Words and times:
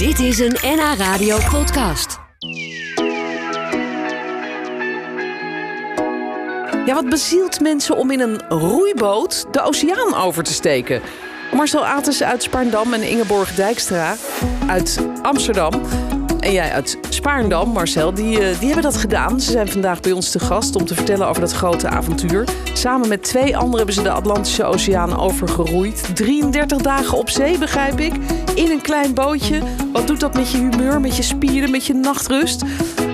Dit 0.00 0.18
is 0.18 0.38
een 0.38 0.56
NH 0.62 0.94
Radio 0.98 1.38
podcast. 1.50 2.18
Ja, 6.86 6.94
wat 6.94 7.08
bezielt 7.08 7.60
mensen 7.60 7.96
om 7.96 8.10
in 8.10 8.20
een 8.20 8.40
roeiboot 8.48 9.46
de 9.50 9.62
oceaan 9.62 10.14
over 10.14 10.42
te 10.42 10.52
steken? 10.52 11.02
Marcel 11.52 11.86
Ates 11.86 12.22
uit 12.22 12.42
Spaarndam 12.42 12.92
en 12.92 13.02
Ingeborg 13.02 13.54
Dijkstra 13.54 14.16
uit 14.66 14.98
Amsterdam. 15.22 15.82
En 16.40 16.52
jij 16.52 16.72
uit 16.72 16.98
Spaarndam, 17.08 17.68
Marcel, 17.68 18.14
die, 18.14 18.38
eh, 18.38 18.58
die 18.58 18.66
hebben 18.66 18.82
dat 18.82 18.96
gedaan. 18.96 19.40
Ze 19.40 19.50
zijn 19.50 19.68
vandaag 19.68 20.00
bij 20.00 20.12
ons 20.12 20.30
te 20.30 20.38
gast 20.38 20.76
om 20.76 20.84
te 20.84 20.94
vertellen 20.94 21.28
over 21.28 21.40
dat 21.40 21.52
grote 21.52 21.88
avontuur. 21.88 22.44
Samen 22.72 23.08
met 23.08 23.22
twee 23.22 23.56
anderen 23.56 23.76
hebben 23.76 23.94
ze 23.94 24.02
de 24.02 24.10
Atlantische 24.10 24.64
Oceaan 24.64 25.18
overgeroeid. 25.18 26.16
33 26.16 26.78
dagen 26.78 27.18
op 27.18 27.30
zee, 27.30 27.58
begrijp 27.58 27.98
ik. 28.00 28.12
In 28.54 28.70
een 28.70 28.80
klein 28.80 29.14
bootje. 29.14 29.60
Wat 29.92 30.06
doet 30.06 30.20
dat 30.20 30.34
met 30.34 30.50
je 30.50 30.58
humeur, 30.58 31.00
met 31.00 31.16
je 31.16 31.22
spieren, 31.22 31.70
met 31.70 31.86
je 31.86 31.94
nachtrust? 31.94 32.62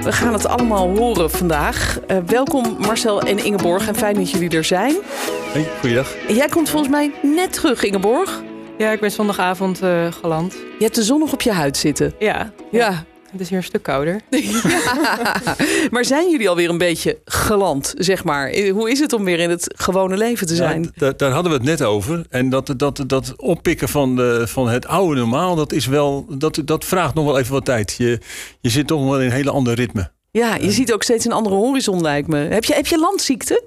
We 0.03 0.13
gaan 0.13 0.33
het 0.33 0.47
allemaal 0.47 0.97
horen 0.97 1.31
vandaag. 1.31 2.01
Eh, 2.07 2.17
welkom 2.27 2.77
Marcel 2.79 3.21
en 3.21 3.45
Ingeborg 3.45 3.89
en 3.89 3.95
fijn 3.95 4.15
dat 4.15 4.31
jullie 4.31 4.51
er 4.51 4.65
zijn. 4.65 4.95
Hey, 5.53 5.69
goeiedag. 5.81 6.15
En 6.29 6.35
jij 6.35 6.49
komt 6.49 6.69
volgens 6.69 6.91
mij 6.91 7.13
net 7.23 7.53
terug, 7.53 7.83
Ingeborg. 7.83 8.43
Ja, 8.79 8.91
ik 8.91 9.01
ben 9.01 9.11
zondagavond 9.11 9.83
eh, 9.83 10.13
geland. 10.21 10.53
Je 10.53 10.85
hebt 10.85 10.95
de 10.95 11.03
zon 11.03 11.19
nog 11.19 11.33
op 11.33 11.43
je 11.43 11.53
huid 11.53 11.77
zitten. 11.77 12.15
Ja, 12.19 12.53
Ja. 12.71 13.05
Het 13.39 13.45
is 13.45 13.49
hier 13.49 13.59
een 13.59 13.65
stuk 13.65 13.83
kouder. 13.83 14.21
Maar 15.91 16.05
zijn 16.05 16.31
jullie 16.31 16.49
alweer 16.49 16.71
een 16.71 16.79
beetje 16.79 17.19
geland, 17.25 17.95
zeg 17.99 18.25
maar? 18.25 18.59
Hoe 18.69 18.91
is 18.91 19.01
het 19.01 19.13
om 19.13 19.25
weer 19.25 19.39
in 19.39 19.51
het 19.51 19.75
gewone 19.77 20.17
leven 20.17 20.47
te 20.47 20.55
zijn? 20.55 20.83
Ja, 20.83 20.91
daar, 20.95 21.17
daar 21.17 21.31
hadden 21.31 21.53
we 21.53 21.59
het 21.59 21.67
net 21.67 21.83
over. 21.83 22.27
En 22.31 22.51
dat, 22.51 22.75
dat, 22.77 23.05
dat 23.07 23.35
oppikken 23.37 23.89
van, 23.89 24.17
de, 24.17 24.45
van 24.47 24.69
het 24.69 24.87
oude 24.87 25.21
normaal, 25.21 25.55
dat, 25.55 25.73
is 25.73 25.87
wel, 25.87 26.27
dat, 26.29 26.63
dat 26.65 26.85
vraagt 26.85 27.15
nog 27.15 27.25
wel 27.25 27.39
even 27.39 27.53
wat 27.53 27.65
tijd. 27.65 27.95
Je, 27.99 28.21
je 28.61 28.71
zit 28.71 28.87
toch 28.87 29.05
wel 29.05 29.21
in 29.21 29.27
een 29.27 29.33
hele 29.33 29.51
andere 29.51 29.77
ritme. 29.77 30.11
Ja, 30.31 30.55
je 30.55 30.71
ziet 30.71 30.93
ook 30.93 31.03
steeds 31.03 31.25
een 31.25 31.33
andere 31.33 31.55
horizon, 31.55 32.01
lijkt 32.01 32.29
me. 32.29 32.39
Heb 32.39 32.65
je, 32.65 32.75
heb 32.75 32.87
je 32.87 32.99
landziekte? 32.99 33.63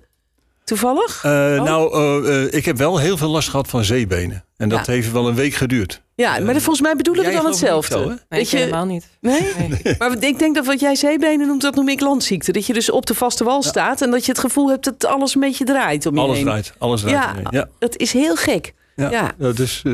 Toevallig? 0.70 1.23
Eh, 1.23 1.31
Oh. 1.31 1.64
Nou, 1.64 1.94
eh, 2.25 2.44
eh, 2.44 2.53
ik 2.53 2.66
heb 2.66 2.78
wel 2.78 2.98
heel 2.98 3.17
veel 3.17 3.30
last 3.30 3.50
gehad 3.50 3.67
van 3.67 3.84
zeebenen. 3.84 4.44
En 4.58 4.70
dat 4.70 4.86
Ja. 4.86 4.92
heeft 4.92 5.12
wel 5.12 5.28
een 5.28 5.36
week 5.36 5.53
geduurd. 5.53 6.02
Ja, 6.16 6.39
maar 6.39 6.53
volgens 6.53 6.81
mij 6.81 6.95
bedoelen 6.95 7.25
we 7.25 7.31
dan 7.31 7.45
hetzelfde. 7.45 7.94
zo? 8.00 8.08
Nee, 8.08 8.17
Weet 8.30 8.42
ik 8.42 8.48
je, 8.48 8.58
helemaal 8.58 8.86
niet. 8.86 9.08
nee? 9.22 9.42
Nee. 9.70 9.95
Maar 10.00 10.23
ik 10.23 10.40
denk 10.40 10.56
dat 10.56 10.66
wat 10.66 10.80
jij 10.80 10.95
zeebenen 10.95 11.47
noemt, 11.47 11.62
dat 11.62 11.75
noem 11.75 11.90
ik 11.90 12.00
landziekte. 12.00 12.52
Dat 12.52 12.66
je 12.66 12.73
dus 12.73 12.92
op 12.92 13.06
de 13.06 13.14
vaste 13.16 13.44
wal 13.44 13.62
staat 13.64 14.02
en 14.02 14.12
dat 14.12 14.25
je 14.25 14.31
het 14.31 14.40
gevoel 14.42 14.70
hebt 14.70 14.84
dat 14.84 15.06
alles 15.06 15.36
een 15.36 15.42
beetje 15.42 15.66
draait 15.66 16.06
om 16.06 16.16
je 16.16 16.22
Alles 16.22 16.36
heen. 16.36 16.45
draait. 16.45 16.73
Alles 16.78 17.02
draait. 17.02 17.16
Ja, 17.44 17.50
ja. 17.52 17.67
dat 17.80 17.97
is 17.97 18.14
heel 18.14 18.36
gek. 18.36 18.73
Ja. 18.95 19.09
Ja. 19.12 19.31
Ja, 19.38 19.52
dus, 19.52 19.81
eh, 19.86 19.94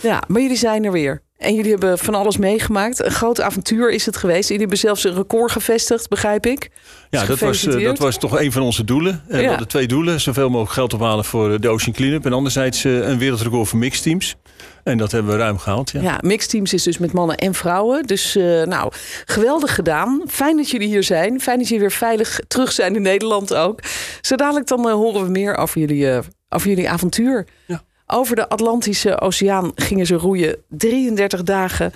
Ja, 0.00 0.22
maar 0.28 0.40
jullie 0.40 0.56
zijn 0.56 0.84
er 0.84 0.92
weer. 0.92 1.22
En 1.38 1.54
jullie 1.54 1.70
hebben 1.70 1.98
van 1.98 2.14
alles 2.14 2.36
meegemaakt. 2.36 3.04
Een 3.04 3.10
groot 3.10 3.40
avontuur 3.40 3.90
is 3.90 4.06
het 4.06 4.16
geweest. 4.16 4.42
Jullie 4.42 4.58
hebben 4.60 4.78
zelfs 4.78 5.04
een 5.04 5.14
record 5.14 5.52
gevestigd, 5.52 6.08
begrijp 6.08 6.46
ik. 6.46 6.70
ja, 7.10 7.24
dat 7.24 7.38
was, 7.38 7.66
eh, 7.66 7.84
dat 7.84 7.98
was 7.98 8.18
toch 8.18 8.40
een 8.40 8.52
van 8.52 8.62
onze 8.62 8.84
doelen. 8.84 9.22
En 9.28 9.36
Ja. 9.36 9.42
We 9.42 9.48
hadden 9.48 9.68
twee 9.68 9.86
doelen. 9.86 10.20
Zoveel 10.20 10.48
mogelijk 10.48 10.72
geld 10.72 10.94
ophalen 10.94 11.24
voor 11.24 11.52
eh, 11.52 11.58
de 11.60 11.68
Ocean 11.68 11.92
Cleanup. 11.94 12.26
En 12.26 12.32
anderzijds 12.32 12.84
eh, 12.84 13.08
een 13.08 13.18
wereldrecord 13.18 13.68
voor 13.68 13.78
mixed 13.78 14.02
teams. 14.02 14.36
En 14.84 14.98
dat 14.98 15.12
hebben 15.12 15.32
we 15.32 15.38
ruim 15.38 15.58
gehaald. 15.58 15.90
Ja. 15.90 16.00
Ja, 16.02 16.18
mixed 16.20 16.50
teams 16.50 16.72
is 16.72 16.82
dus 16.82 16.98
met 16.98 17.12
mannen 17.12 17.36
en 17.36 17.54
vrouwen. 17.54 18.06
Dus 18.06 18.36
eh, 18.36 18.62
nou, 18.62 18.92
geweldig 19.24 19.74
gedaan. 19.74 20.22
Fijn 20.26 20.56
dat 20.56 20.70
jullie 20.70 20.88
hier 20.88 21.02
zijn. 21.02 21.40
Fijn 21.40 21.58
dat 21.58 21.66
jullie 21.66 21.82
weer 21.82 21.92
veilig 21.92 22.40
terug 22.48 22.72
zijn 22.72 22.94
in 22.94 23.02
Nederland 23.02 23.54
ook. 23.54 23.80
Zo 24.20 24.36
dadelijk 24.36 24.66
dan 24.66 24.88
eh, 24.88 24.92
horen 24.94 25.24
we 25.24 25.30
meer 25.30 25.56
over 25.56 25.80
jullie, 25.80 26.10
eh, 26.10 26.18
over 26.48 26.68
jullie 26.68 26.90
avontuur. 26.90 27.46
Ja. 27.66 27.82
Over 28.06 28.36
de 28.36 28.48
Atlantische 28.48 29.20
Oceaan 29.20 29.72
gingen 29.74 30.06
ze 30.06 30.14
roeien 30.14 30.56
33 30.68 31.42
dagen. 31.42 31.92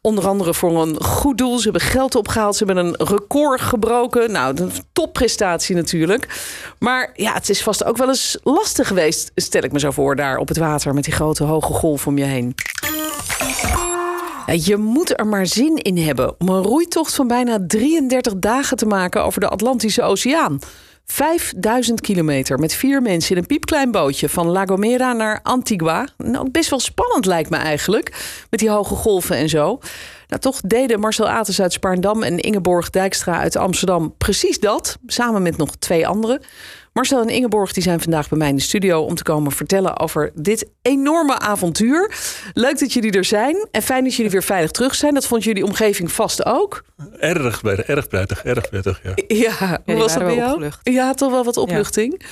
Onder 0.00 0.26
andere 0.26 0.54
voor 0.54 0.82
een 0.82 1.02
goed 1.02 1.38
doel. 1.38 1.56
Ze 1.58 1.62
hebben 1.62 1.80
geld 1.80 2.14
opgehaald. 2.14 2.56
Ze 2.56 2.64
hebben 2.64 2.84
een 2.84 3.06
record 3.06 3.60
gebroken. 3.60 4.32
Nou, 4.32 4.60
een 4.60 4.72
topprestatie 4.92 5.76
natuurlijk. 5.76 6.28
Maar 6.78 7.10
ja, 7.14 7.32
het 7.32 7.48
is 7.48 7.62
vast 7.62 7.84
ook 7.84 7.96
wel 7.96 8.08
eens 8.08 8.38
lastig 8.42 8.88
geweest, 8.88 9.32
stel 9.34 9.62
ik 9.62 9.72
me 9.72 9.78
zo 9.78 9.90
voor, 9.90 10.16
daar 10.16 10.36
op 10.36 10.48
het 10.48 10.56
water 10.56 10.94
met 10.94 11.04
die 11.04 11.12
grote 11.12 11.44
hoge 11.44 11.72
golf 11.72 12.06
om 12.06 12.18
je 12.18 12.24
heen. 12.24 12.54
Je 14.46 14.76
moet 14.76 15.18
er 15.18 15.26
maar 15.26 15.46
zin 15.46 15.76
in 15.76 15.98
hebben 15.98 16.40
om 16.40 16.48
een 16.48 16.62
roeitocht 16.62 17.14
van 17.14 17.28
bijna 17.28 17.58
33 17.66 18.32
dagen 18.36 18.76
te 18.76 18.86
maken 18.86 19.24
over 19.24 19.40
de 19.40 19.48
Atlantische 19.48 20.02
Oceaan. 20.02 20.58
5000 21.06 22.00
kilometer 22.00 22.58
met 22.58 22.74
vier 22.74 23.02
mensen 23.02 23.30
in 23.30 23.42
een 23.42 23.46
piepklein 23.46 23.90
bootje 23.90 24.28
van 24.28 24.46
La 24.46 24.64
Gomera 24.64 25.12
naar 25.12 25.40
Antigua. 25.42 26.08
Nou, 26.16 26.50
best 26.50 26.70
wel 26.70 26.80
spannend 26.80 27.26
lijkt 27.26 27.50
me 27.50 27.56
eigenlijk, 27.56 28.36
met 28.50 28.60
die 28.60 28.70
hoge 28.70 28.94
golven 28.94 29.36
en 29.36 29.48
zo. 29.48 29.80
Nou, 30.28 30.40
toch 30.40 30.60
deden 30.60 31.00
Marcel 31.00 31.28
Ates 31.28 31.60
uit 31.60 31.72
Spaarndam 31.72 32.22
en 32.22 32.38
Ingeborg 32.38 32.90
Dijkstra 32.90 33.38
uit 33.40 33.56
Amsterdam 33.56 34.14
precies 34.18 34.58
dat, 34.58 34.98
samen 35.06 35.42
met 35.42 35.56
nog 35.56 35.76
twee 35.76 36.06
anderen. 36.06 36.40
Marcel 36.94 37.20
en 37.20 37.28
Ingeborg 37.28 37.72
die 37.72 37.82
zijn 37.82 38.00
vandaag 38.00 38.28
bij 38.28 38.38
mij 38.38 38.48
in 38.48 38.56
de 38.56 38.62
studio 38.62 39.00
om 39.02 39.14
te 39.14 39.22
komen 39.22 39.52
vertellen 39.52 39.98
over 39.98 40.30
dit 40.34 40.70
enorme 40.82 41.38
avontuur. 41.38 42.14
Leuk 42.52 42.78
dat 42.78 42.92
jullie 42.92 43.12
er 43.12 43.24
zijn 43.24 43.68
en 43.70 43.82
fijn 43.82 44.04
dat 44.04 44.14
jullie 44.14 44.30
weer 44.30 44.42
veilig 44.42 44.70
terug 44.70 44.94
zijn. 44.94 45.14
Dat 45.14 45.26
vond 45.26 45.44
jullie 45.44 45.64
omgeving 45.64 46.12
vast 46.12 46.46
ook. 46.46 46.84
Erg, 47.18 47.60
prettig, 47.60 47.86
erg 47.86 48.08
prettig. 48.08 48.44
Erg 48.44 48.68
prettig 48.68 49.00
ja. 49.02 49.12
Ja, 49.44 49.80
hoe 49.84 49.94
was 49.94 50.12
dat 50.12 50.22
bij 50.22 50.26
wel 50.26 50.36
jou? 50.36 50.50
opgelucht. 50.50 50.80
Ja, 50.82 51.14
toch 51.14 51.30
wel 51.30 51.44
wat 51.44 51.56
opluchting. 51.56 52.22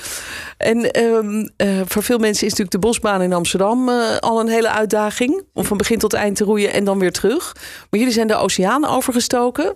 En 0.57 0.91
ehm, 0.91 1.47
eh, 1.57 1.81
voor 1.85 2.03
veel 2.03 2.17
mensen 2.17 2.45
is 2.45 2.51
natuurlijk 2.51 2.71
de 2.71 2.87
bosbaan 2.87 3.21
in 3.21 3.33
Amsterdam 3.33 3.89
eh, 3.89 4.17
al 4.17 4.39
een 4.39 4.49
hele 4.49 4.69
uitdaging. 4.69 5.43
Om 5.53 5.65
van 5.65 5.77
begin 5.77 5.99
tot 5.99 6.13
eind 6.13 6.35
te 6.35 6.43
roeien 6.43 6.73
en 6.73 6.83
dan 6.83 6.99
weer 6.99 7.11
terug. 7.11 7.53
Maar 7.89 7.99
jullie 7.99 8.13
zijn 8.15 8.27
de 8.27 8.35
oceaan 8.35 8.85
overgestoken. 8.85 9.75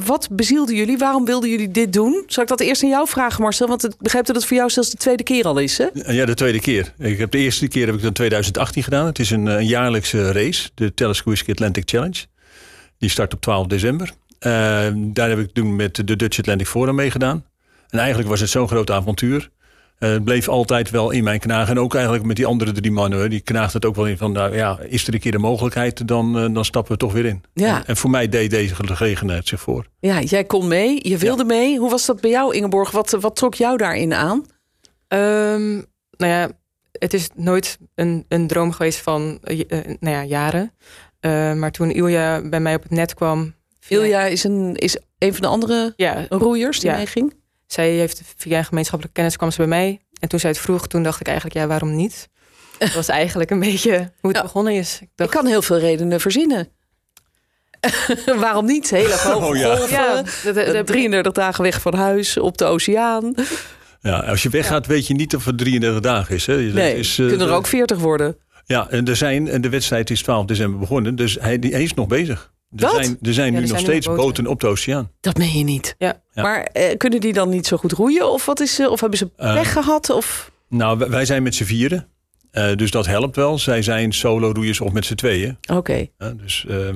Wat 0.00 0.28
bezielde 0.30 0.74
jullie? 0.74 0.98
Waarom 0.98 1.24
wilden 1.24 1.50
jullie 1.50 1.70
dit 1.70 1.92
doen? 1.92 2.24
Zal 2.26 2.42
ik 2.42 2.48
dat 2.48 2.60
eerst 2.60 2.82
aan 2.82 2.88
jou 2.88 3.08
vragen, 3.08 3.42
Marcel? 3.42 3.68
Want 3.68 3.84
ik 3.84 3.94
begrijp 3.98 4.26
dat 4.26 4.36
het 4.36 4.44
voor 4.46 4.56
jou 4.56 4.70
zelfs 4.70 4.90
de 4.90 4.96
tweede 4.96 5.22
keer 5.22 5.44
al 5.44 5.58
is, 5.58 5.78
hè? 5.78 5.86
Ja, 5.92 6.24
de 6.24 6.34
tweede 6.34 6.60
keer. 6.60 6.92
Ik 6.98 7.18
heb 7.18 7.30
de 7.30 7.38
eerste 7.38 7.68
keer 7.68 7.86
heb 7.86 7.94
ik 7.94 8.00
dat 8.00 8.08
in 8.08 8.14
2018 8.14 8.82
gedaan. 8.82 9.06
Het 9.06 9.18
is 9.18 9.30
een, 9.30 9.48
eh, 9.48 9.54
een 9.54 9.66
jaarlijkse 9.66 10.32
race, 10.32 10.70
de 10.74 10.94
Telescope 10.94 11.50
Atlantic 11.50 11.82
Challenge. 11.88 12.24
Die 12.98 13.10
start 13.10 13.34
op 13.34 13.40
12 13.40 13.66
december. 13.66 14.12
Eh, 14.38 14.50
daar 14.94 15.28
heb 15.28 15.38
ik 15.38 15.52
toen 15.52 15.76
met 15.76 15.94
de 15.94 16.16
Dutch 16.16 16.38
Atlantic 16.38 16.66
Forum 16.66 16.94
meegedaan. 16.94 17.44
En 17.88 17.98
eigenlijk 17.98 18.28
was 18.28 18.40
het 18.40 18.50
zo'n 18.50 18.68
groot 18.68 18.90
avontuur. 18.90 19.50
Eh, 20.04 20.10
het 20.10 20.24
bleef 20.24 20.48
altijd 20.48 20.90
wel 20.90 21.10
in 21.10 21.24
mijn 21.24 21.38
knagen. 21.40 21.76
En 21.76 21.82
ook 21.82 21.94
eigenlijk 21.94 22.24
met 22.24 22.36
die 22.36 22.46
andere 22.46 22.72
drie 22.72 22.92
mannen. 22.92 23.18
hoor. 23.18 23.28
Die 23.28 23.40
knaagt 23.40 23.72
het 23.72 23.84
ook 23.84 23.94
wel 23.96 24.06
in 24.06 24.16
van, 24.16 24.32
nou 24.32 24.56
ja, 24.56 24.78
is 24.88 25.06
er 25.06 25.14
een 25.14 25.20
keer 25.20 25.34
een 25.34 25.40
mogelijkheid, 25.40 26.08
dan, 26.08 26.38
eh, 26.38 26.54
dan 26.54 26.64
stappen 26.64 26.92
we 26.92 26.98
toch 26.98 27.12
weer 27.12 27.24
in. 27.24 27.42
Ja. 27.54 27.76
En, 27.76 27.86
en 27.86 27.96
voor 27.96 28.10
mij 28.10 28.28
deed 28.28 28.50
deze 28.50 28.74
gelegenheid 28.74 29.48
zich 29.48 29.60
voor. 29.60 29.86
Ja, 30.00 30.20
jij 30.20 30.44
kon 30.44 30.68
mee. 30.68 31.08
Je 31.08 31.18
wilde 31.18 31.44
mee. 31.44 31.78
Hoe 31.78 31.90
was 31.90 32.06
dat 32.06 32.20
bij 32.20 32.30
jou, 32.30 32.54
Ingeborg? 32.54 32.90
Wat, 32.90 33.10
wat 33.10 33.36
trok 33.36 33.54
jou 33.54 33.76
daarin 33.76 34.14
aan? 34.14 34.44
Ehm, 35.08 35.72
nou 36.16 36.32
ja, 36.32 36.50
het 36.92 37.14
is 37.14 37.28
nooit 37.34 37.78
een, 37.94 38.24
een 38.28 38.46
droom 38.46 38.72
geweest 38.72 38.98
van 38.98 39.38
eh, 39.42 39.60
eh, 39.68 39.84
nou 40.00 40.14
ja, 40.16 40.24
jaren. 40.24 40.72
Eh, 41.20 41.54
maar 41.54 41.70
toen 41.70 41.90
Ilja 41.90 42.48
bij 42.48 42.60
mij 42.60 42.74
op 42.74 42.82
het 42.82 42.90
net 42.90 43.14
kwam... 43.14 43.54
Ilja 43.88 44.22
is 44.22 44.44
een, 44.44 44.74
is 44.74 44.98
een 45.18 45.32
van 45.32 45.42
de 45.42 45.48
andere 45.48 45.92
Ja, 45.96 46.26
roeiers 46.28 46.80
die 46.80 46.90
Ja. 46.90 46.96
meeging. 46.96 47.34
Zij 47.74 47.90
heeft 47.90 48.22
via 48.36 48.58
een 48.58 48.64
gemeenschappelijke 48.64 49.18
kennis 49.20 49.36
kwam 49.36 49.50
ze 49.50 49.56
bij 49.56 49.66
mij. 49.66 50.00
En 50.20 50.28
toen 50.28 50.38
zij 50.40 50.50
het 50.50 50.58
vroeg, 50.58 50.86
toen 50.86 51.02
dacht 51.02 51.20
ik 51.20 51.26
eigenlijk, 51.26 51.56
ja, 51.56 51.66
waarom 51.66 51.96
niet? 51.96 52.28
Dat 52.78 52.92
was 52.92 53.08
eigenlijk 53.22 53.50
een 53.50 53.60
beetje 53.60 53.90
hoe 54.20 54.30
het 54.30 54.36
Ja. 54.36 54.42
begonnen 54.42 54.72
is. 54.74 55.00
Ik 55.16 55.30
kan 55.30 55.46
heel 55.46 55.62
veel 55.62 55.78
redenen 55.78 56.20
verzinnen. 56.20 56.68
Waarom 58.36 58.64
niet? 58.66 58.90
Hele 58.90 59.16
hoge 59.24 59.46
Oh 59.46 59.56
ja. 59.56 59.76
golven. 59.76 59.90
ja, 59.96 60.14
dat, 60.14 60.40
dat, 60.44 60.56
eh, 60.56 60.72
dat- 60.72 60.86
33 60.86 61.32
dagen 61.32 61.62
weg 61.62 61.80
van 61.80 61.94
huis, 61.94 62.38
op 62.38 62.58
de 62.58 62.64
oceaan. 62.64 63.34
Ja, 64.00 64.18
als 64.18 64.42
je 64.42 64.48
weggaat 64.48 64.86
weet 64.86 65.06
je 65.06 65.14
niet 65.14 65.34
of 65.36 65.44
het 65.44 65.58
33 65.58 66.00
dagen 66.02 66.34
is. 66.34 66.46
Hè. 66.46 66.64
Dat 66.64 66.74
Nee, 66.74 66.96
is, 66.98 67.18
eh, 67.18 67.26
kunnen 67.26 67.46
er 67.48 67.52
ook 67.54 67.66
40 67.66 67.98
worden. 67.98 68.36
Ja, 68.64 68.88
en, 68.90 69.04
er 69.06 69.16
zijn, 69.16 69.48
en 69.48 69.60
de 69.60 69.68
wedstrijd 69.68 70.10
is 70.10 70.22
12 70.22 70.44
december 70.44 70.78
begonnen, 70.80 71.16
dus 71.16 71.36
hij 71.40 71.56
is 71.56 71.94
nog 71.94 72.06
bezig. 72.06 72.52
Er 72.76 72.80
Wat? 72.86 72.94
zijn, 73.04 73.18
er 73.22 73.34
zijn 73.34 73.46
Ja, 73.46 73.52
nu 73.52 73.56
er 73.56 73.60
nog 73.62 73.70
zijn 73.70 73.90
steeds 73.90 74.06
boten. 74.06 74.24
boten. 74.24 74.46
op 74.46 74.60
de 74.60 74.66
oceaan. 74.66 75.10
Dat 75.20 75.36
meen 75.36 75.58
je 75.58 75.64
niet. 75.64 75.94
Ja. 75.98 76.22
Ja. 76.32 76.42
Maar 76.42 76.62
eh, 76.62 76.96
kunnen 76.96 77.20
die 77.20 77.32
dan 77.32 77.48
niet 77.48 77.66
zo 77.66 77.76
goed 77.76 77.92
roeien? 77.92 78.30
Of, 78.32 78.46
wat 78.46 78.60
is, 78.60 78.78
eh, 78.78 78.90
of 78.90 79.00
hebben 79.00 79.18
ze 79.18 79.30
Eh, 79.36 79.54
pech 79.54 79.72
gehad? 79.72 80.10
Of... 80.10 80.50
Nou, 80.68 80.98
wij- 80.98 81.08
wij 81.10 81.24
zijn 81.24 81.42
met 81.42 81.54
z'n 81.54 81.64
vieren, 81.64 82.08
eh, 82.50 82.74
dus 82.76 82.90
dat 82.90 83.06
helpt 83.06 83.36
wel. 83.36 83.58
Zij 83.58 83.82
zijn 83.82 84.12
solo-roeiers 84.12 84.80
of 84.80 84.92
met 84.92 85.04
z'n 85.06 85.14
tweeën. 85.14 85.58
Oké, 85.72 86.06
hè, 86.18 86.36
dus, 86.36 86.64
eh, 86.68 86.88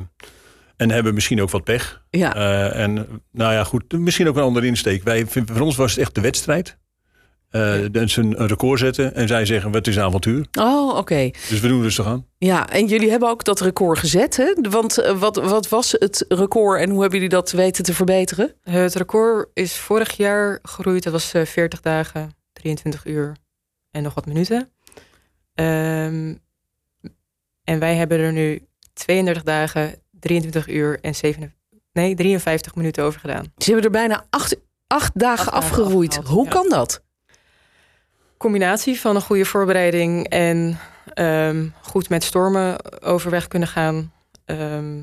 en 0.77 0.91
hebben 0.91 1.15
misschien 1.15 1.43
ook 1.43 1.51
wat 1.51 1.65
pech. 1.65 2.03
ja. 2.11 2.35
Eh, 2.35 2.81
en 2.83 2.95
nou 3.33 3.53
ja, 3.53 3.65
goed, 3.65 3.93
misschien 3.99 4.29
ook 4.29 4.37
een 4.37 4.43
andere 4.43 4.67
insteek. 4.67 5.03
Wij, 5.03 5.25
voor 5.27 5.61
ons 5.61 5.77
was 5.77 5.91
het 5.91 6.01
echt 6.01 6.15
de 6.15 6.21
wedstrijd. 6.21 6.77
Eh 7.49 7.85
dus 7.91 8.17
een, 8.17 8.41
een 8.41 8.47
record 8.47 8.79
zetten 8.79 9.15
en 9.15 9.29
zij 9.29 9.47
zeggen, 9.47 9.73
het 9.73 9.87
is 9.87 9.97
een 9.97 10.03
avontuur. 10.03 10.47
Oh, 10.61 10.97
oké. 10.97 11.31
Dus 11.49 11.61
we 11.61 11.69
doen 11.69 11.83
rustig 11.83 12.07
aan. 12.07 12.27
Ja, 12.39 12.69
en 12.69 12.87
jullie 12.87 13.11
hebben 13.11 13.29
ook 13.29 13.45
dat 13.45 13.61
record 13.61 13.99
gezet, 13.99 14.37
hè? 14.37 14.55
Want 14.71 14.99
eh, 14.99 15.19
wat, 15.19 15.37
wat 15.37 15.69
was 15.69 15.93
het 15.93 16.25
record 16.29 16.81
en 16.81 16.91
hoe 16.91 17.01
hebben 17.01 17.19
jullie 17.19 17.35
dat 17.35 17.51
weten 17.51 17.85
te 17.85 17.95
verbeteren? 17.95 18.55
Het 18.63 18.95
record 18.95 19.49
is 19.55 19.77
vorig 19.77 20.17
jaar 20.17 20.59
gegroeid. 20.63 21.03
Dat 21.03 21.13
was 21.13 21.35
eh, 21.35 21.45
40 21.45 21.81
dagen, 21.81 22.31
23 22.53 23.07
uur 23.07 23.37
en 23.91 24.03
nog 24.03 24.15
wat 24.15 24.27
minuten. 24.27 24.71
Ehm, 25.55 26.35
en 27.65 27.79
wij 27.79 27.95
hebben 27.95 28.19
er 28.19 28.33
nu 28.33 28.63
32 28.93 29.43
dagen, 29.43 29.95
23 30.21 30.69
uur 30.69 30.99
en 31.01 31.15
7, 31.15 31.55
nee, 31.93 32.15
53 32.15 32.75
minuten 32.75 33.05
over 33.05 33.21
gedaan. 33.21 33.53
Ze 33.57 33.65
hebben 33.65 33.85
er 33.85 33.91
bijna 33.91 34.27
acht, 34.31 34.57
acht 34.87 35.11
dagen 35.15 35.45
dagen 35.45 35.53
afgeroeid. 35.53 36.09
afgehaald, 36.09 36.35
Hoe 36.35 36.45
ja. 36.45 36.51
kan 36.51 36.69
dat? 36.69 37.07
Combinatie 38.39 39.01
van 39.01 39.15
een 39.17 39.23
goede 39.23 39.45
voorbereiding 39.45 40.29
en 40.29 40.79
ehm, 41.15 41.67
goed 41.81 42.09
met 42.09 42.25
stormen 42.25 42.77
overweg 43.03 43.49
kunnen 43.49 43.69
gaan. 43.69 44.13
Ehm, 44.45 45.01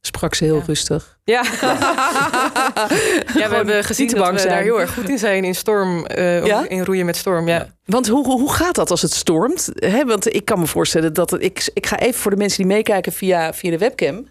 Sprak 0.00 0.34
ze 0.34 0.44
heel 0.44 0.56
Ja. 0.56 0.62
rustig. 0.66 1.18
ja. 1.24 1.42
ja, 3.40 3.48
we 3.48 3.54
hebben 3.54 3.84
gezien 3.84 4.06
dat 4.08 4.18
bang 4.18 4.32
we 4.32 4.38
zijn. 4.38 4.52
daar 4.52 4.62
heel 4.62 4.80
erg 4.80 4.94
goed 4.94 5.08
in 5.08 5.18
zijn 5.18 5.44
in 5.44 5.54
storm, 5.54 6.06
eh, 6.06 6.46
Ja? 6.46 6.68
in 6.68 6.84
roeien 6.84 7.06
met 7.06 7.16
storm. 7.16 7.48
Ja. 7.48 7.68
Want 7.84 8.08
hoe, 8.08 8.24
hoe 8.26 8.52
gaat 8.52 8.74
dat 8.74 8.90
als 8.90 9.02
het 9.02 9.12
stormt? 9.12 9.68
Hè, 9.74 10.04
want 10.04 10.34
ik 10.34 10.44
kan 10.44 10.58
me 10.58 10.66
voorstellen 10.66 11.12
dat 11.14 11.30
het, 11.30 11.42
ik, 11.42 11.70
ik 11.74 11.86
ga 11.86 11.98
even 11.98 12.20
voor 12.20 12.30
de 12.30 12.36
mensen 12.36 12.58
die 12.58 12.66
meekijken 12.74 13.12
via, 13.12 13.52
via 13.54 13.70
de 13.70 13.78
webcam. 13.78 14.26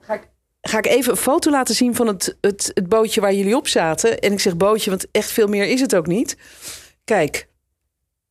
Ga 0.00 0.14
ik, 0.14 0.28
ga 0.60 0.78
ik 0.78 0.86
even 0.86 1.10
een 1.10 1.16
foto 1.18 1.50
laten 1.50 1.74
zien 1.74 1.94
van 1.94 2.06
het, 2.06 2.36
het, 2.40 2.70
het 2.74 2.88
bootje 2.88 3.20
waar 3.20 3.34
jullie 3.34 3.56
op 3.56 3.68
zaten. 3.68 4.18
En 4.18 4.32
ik 4.32 4.40
zeg 4.40 4.56
bootje, 4.56 4.90
want 4.90 5.06
echt 5.10 5.30
veel 5.30 5.46
meer 5.46 5.64
is 5.66 5.80
het 5.80 5.94
ook 5.96 6.06
niet. 6.06 6.36
Kijk, 7.04 7.48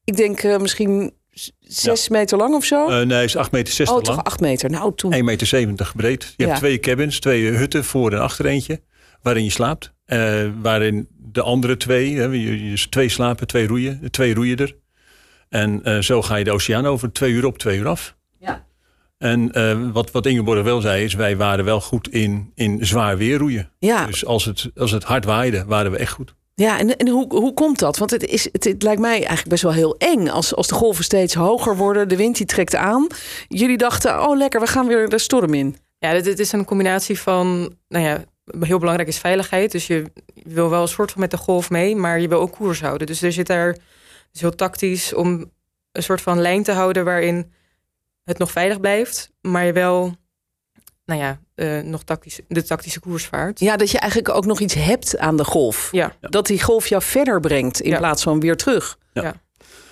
ik 0.05 0.15
denk 0.17 0.39
eh, 0.39 0.57
misschien 0.57 1.11
zes 1.59 2.09
meter 2.09 2.37
lang 2.37 2.55
of 2.55 2.65
zo. 2.65 2.87
Eh, 2.89 3.05
nee, 3.05 3.23
is 3.23 3.37
8,60 3.37 3.49
meter 3.51 3.87
oh, 3.87 3.93
lang. 3.93 4.03
toch 4.05 4.23
acht 4.23 4.39
meter. 4.39 4.69
Nou, 4.69 4.95
toen. 4.95 5.13
1,70 5.13 5.19
meter 5.19 5.91
breed. 5.95 6.23
Je 6.37 6.43
Ja. 6.43 6.45
hebt 6.47 6.59
twee 6.59 6.79
cabins, 6.79 7.19
twee 7.19 7.45
hutten, 7.47 7.83
voor 7.83 8.11
en 8.13 8.21
achter 8.21 8.45
eentje, 8.45 8.81
waarin 9.21 9.43
je 9.43 9.49
slaapt. 9.49 9.93
Eh, 10.05 10.43
waarin 10.61 11.07
de 11.31 11.41
andere 11.41 11.77
twee, 11.77 12.15
hè, 12.17 12.23
je, 12.25 12.69
je- 12.71 12.89
twee 12.89 13.09
slapen, 13.09 13.47
twee 13.47 13.67
roeien, 13.67 14.11
twee 14.11 14.33
roeien 14.33 14.57
er. 14.57 14.75
En 15.49 15.83
eh, 15.83 15.99
zo 15.99 16.21
ga 16.21 16.35
je 16.35 16.43
de 16.43 16.51
oceaan 16.51 16.85
over, 16.85 17.11
twee 17.11 17.31
uur 17.31 17.45
op, 17.45 17.57
twee 17.57 17.77
uur 17.77 17.87
af. 17.87 18.15
Ja. 18.39 18.65
En 19.17 19.51
eh, 19.51 19.77
wat, 19.91 20.11
wat 20.11 20.25
Ingeborg 20.25 20.63
wel 20.63 20.81
zei, 20.81 21.03
is 21.03 21.13
wij 21.13 21.37
waren 21.37 21.65
wel 21.65 21.81
goed 21.81 22.07
in, 22.09 22.51
in 22.55 22.85
zwaar 22.85 23.17
weer 23.17 23.37
roeien. 23.37 23.69
Ja, 23.79 24.05
Dus 24.05 24.25
als 24.25 24.45
het, 24.45 24.69
als 24.75 24.91
het 24.91 25.03
hard 25.03 25.25
waaide, 25.25 25.65
waren 25.65 25.91
we 25.91 25.97
echt 25.97 26.11
goed. 26.11 26.35
Ja 26.55 26.79
en, 26.79 27.09
hoe, 27.09 27.25
hoe 27.27 27.53
komt 27.53 27.79
dat? 27.79 27.97
Want 27.97 28.11
het, 28.11 28.23
is, 28.23 28.49
het, 28.51 28.83
lijkt 28.83 29.01
mij 29.01 29.17
eigenlijk 29.17 29.47
best 29.47 29.63
wel 29.63 29.73
heel 29.73 29.97
eng. 29.97 30.27
Als, 30.27 30.55
als 30.55 30.67
de 30.67 30.75
golven 30.75 31.03
steeds 31.03 31.33
hoger 31.33 31.77
worden, 31.77 32.07
de 32.07 32.15
wind 32.15 32.37
die 32.37 32.45
trekt 32.45 32.75
aan. 32.75 33.07
Jullie 33.47 33.77
dachten, 33.77 34.27
oh 34.27 34.37
lekker, 34.37 34.59
we 34.59 34.67
gaan 34.67 34.87
weer 34.87 35.09
de 35.09 35.17
storm 35.17 35.53
in. 35.53 35.75
Ja, 35.99 36.21
dit, 36.21 36.39
is 36.39 36.51
een 36.51 36.65
combinatie 36.65 37.19
van, 37.19 37.75
nou 37.87 38.05
ja, 38.05 38.23
heel 38.59 38.79
belangrijk 38.79 39.09
is 39.09 39.17
veiligheid. 39.17 39.71
Dus 39.71 39.87
je 39.87 40.11
wil 40.33 40.69
wel 40.69 40.81
een 40.81 40.87
soort 40.87 41.11
van 41.11 41.21
met 41.21 41.31
de 41.31 41.37
golf 41.37 41.69
mee, 41.69 41.95
maar 41.95 42.19
je 42.19 42.27
wil 42.27 42.39
ook 42.39 42.51
koers 42.51 42.81
houden. 42.81 43.07
Dus 43.07 43.21
er 43.21 43.31
zit 43.31 43.47
daar, 43.47 43.77
is 44.33 44.41
heel 44.41 44.55
tactisch 44.55 45.13
om 45.13 45.51
een 45.91 46.03
soort 46.03 46.21
van 46.21 46.41
lijn 46.41 46.63
te 46.63 46.71
houden 46.71 47.05
waarin 47.05 47.51
het 48.23 48.37
nog 48.37 48.51
veilig 48.51 48.79
blijft, 48.79 49.31
maar 49.41 49.65
je 49.65 49.73
wel, 49.73 50.15
nou 51.05 51.19
ja, 51.19 51.39
eh, 51.55 51.79
nog 51.79 52.03
tactisch, 52.03 52.39
de 52.47 52.63
tactische 52.63 52.99
koers 52.99 53.25
vaart. 53.25 53.59
Ja, 53.59 53.77
dat 53.77 53.91
je 53.91 53.99
eigenlijk 53.99 54.35
ook 54.35 54.45
nog 54.45 54.59
iets 54.59 54.73
hebt 54.73 55.17
aan 55.17 55.37
de 55.37 55.43
golf. 55.45 55.89
Ja. 55.91 56.13
Dat 56.21 56.45
die 56.47 56.63
golf 56.63 56.87
jou 56.87 57.01
verder 57.01 57.39
brengt 57.39 57.81
in 57.81 57.89
Ja. 57.91 57.97
plaats 57.97 58.23
van 58.23 58.39
weer 58.39 58.55
terug. 58.55 58.97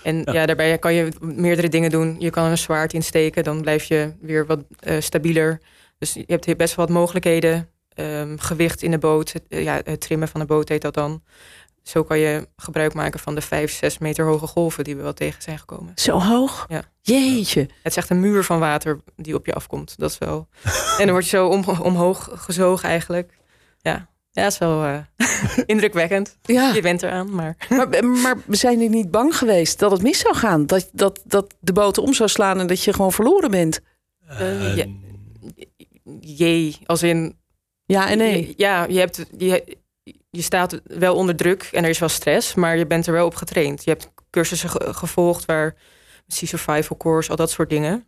En 0.04 0.22
Ja. 0.26 0.34
ja. 0.34 0.46
daarbij 0.46 0.78
kan 0.78 0.94
je 0.94 1.10
meerdere 1.22 1.70
dingen 1.70 1.90
doen. 1.90 2.16
Je 2.20 2.30
kan 2.30 2.44
een 2.50 2.58
zwaard 2.58 2.94
insteken, 2.94 3.44
dan 3.44 3.62
blijf 3.62 3.84
je 3.84 4.14
weer 4.22 4.46
wat 4.46 4.60
eh, 4.80 5.00
stabieler. 5.02 5.60
Dus 5.98 6.14
je 6.14 6.24
hebt 6.28 6.46
hier 6.46 6.56
best 6.56 6.76
wel 6.76 6.86
wat 6.86 6.96
mogelijkheden. 6.96 7.68
Ehm, 7.94 8.38
gewicht 8.38 8.82
in 8.82 8.92
de 8.92 8.98
boot, 8.98 9.34
het, 9.34 9.44
eh, 9.50 9.64
ja, 9.64 9.82
het 9.84 10.02
trimmen 10.02 10.28
van 10.28 10.40
de 10.40 10.46
boot 10.46 10.70
heet 10.70 10.82
dat 10.82 10.94
dan. 10.94 11.24
Zo 11.84 12.04
kan 12.04 12.20
je 12.20 12.48
gebruik 12.56 12.94
maken 12.94 13.20
van 13.20 13.36
de 13.36 13.42
vijf, 13.42 13.72
zes 13.72 13.98
meter 13.98 14.26
hoge 14.26 14.48
golven 14.48 14.84
die 14.84 14.96
we 14.96 15.02
wel 15.02 15.14
tegen 15.14 15.42
zijn 15.42 15.60
gekomen. 15.60 15.92
Zo 15.96 16.20
hoog? 16.20 16.66
Ja. 16.70 16.84
Jeetje. 17.02 17.60
Het 17.60 17.92
is 17.92 17.96
echt 17.96 18.10
een 18.10 18.20
muur 18.20 18.44
van 18.44 18.60
water 18.60 19.00
die 19.16 19.36
op 19.36 19.46
je 19.46 19.54
afkomt. 19.54 19.94
Dat 19.98 20.12
is 20.12 20.18
wel. 20.18 20.48
en 21.00 21.06
dan 21.06 21.10
word 21.10 21.24
je 21.24 21.38
zo 21.38 21.48
om, 21.48 21.64
omhoog 21.82 22.30
gezogen 22.34 22.90
eigenlijk. 22.90 23.34
Ja, 23.82 24.08
ja, 24.32 24.44
het 24.44 24.52
is 24.54 24.58
wel 24.58 24.84
eh, 24.84 24.98
indrukwekkend. 25.66 26.38
Ja. 26.42 26.74
Je 26.74 26.82
bent 26.82 27.04
eraan, 27.04 27.36
maar. 27.36 27.56
Maar, 27.70 27.88
maar 28.14 28.38
zijn 28.50 28.74
jullie 28.74 28.90
niet 28.90 29.12
bang 29.12 29.38
geweest 29.38 29.80
dat 29.80 29.92
het 29.92 30.02
mis 30.02 30.20
zou 30.20 30.36
gaan? 30.36 30.66
Dat, 30.66 30.90
dat, 30.94 31.22
dat 31.26 31.54
de 31.60 31.74
boot 31.74 31.98
om 31.98 32.14
zou 32.14 32.30
slaan 32.30 32.60
en 32.60 32.68
dat 32.68 32.84
je 32.84 32.94
gewoon 32.94 33.12
verloren 33.12 33.52
bent? 33.52 33.80
Eh, 34.28 34.76
ja. 34.78 34.84
En- 34.84 35.02
Jee, 36.20 36.78
als 36.86 37.04
in 37.04 37.38
Ja 37.86 38.10
en 38.10 38.18
nee. 38.18 38.54
Ja, 38.58 38.86
je, 38.90 39.00
hebt, 39.00 39.26
je, 39.38 39.78
je 40.36 40.42
staat 40.42 40.82
wel 40.84 41.16
onder 41.16 41.36
druk 41.36 41.70
en 41.72 41.84
er 41.84 41.90
is 41.90 42.00
wel 42.00 42.10
stress, 42.10 42.54
maar 42.56 42.78
je 42.78 42.88
bent 42.88 43.08
er 43.08 43.14
wel 43.14 43.26
op 43.26 43.36
getraind. 43.36 43.84
Je 43.84 43.90
hebt 43.90 44.10
cursussen 44.30 44.70
ge- 44.70 44.94
gevolgd 44.94 45.46
waar 45.46 45.76
Sea 46.28 46.48
Survival 46.48 46.98
Course, 46.98 47.30
al 47.30 47.36
dat 47.36 47.52
soort 47.52 47.70
dingen. 47.70 48.06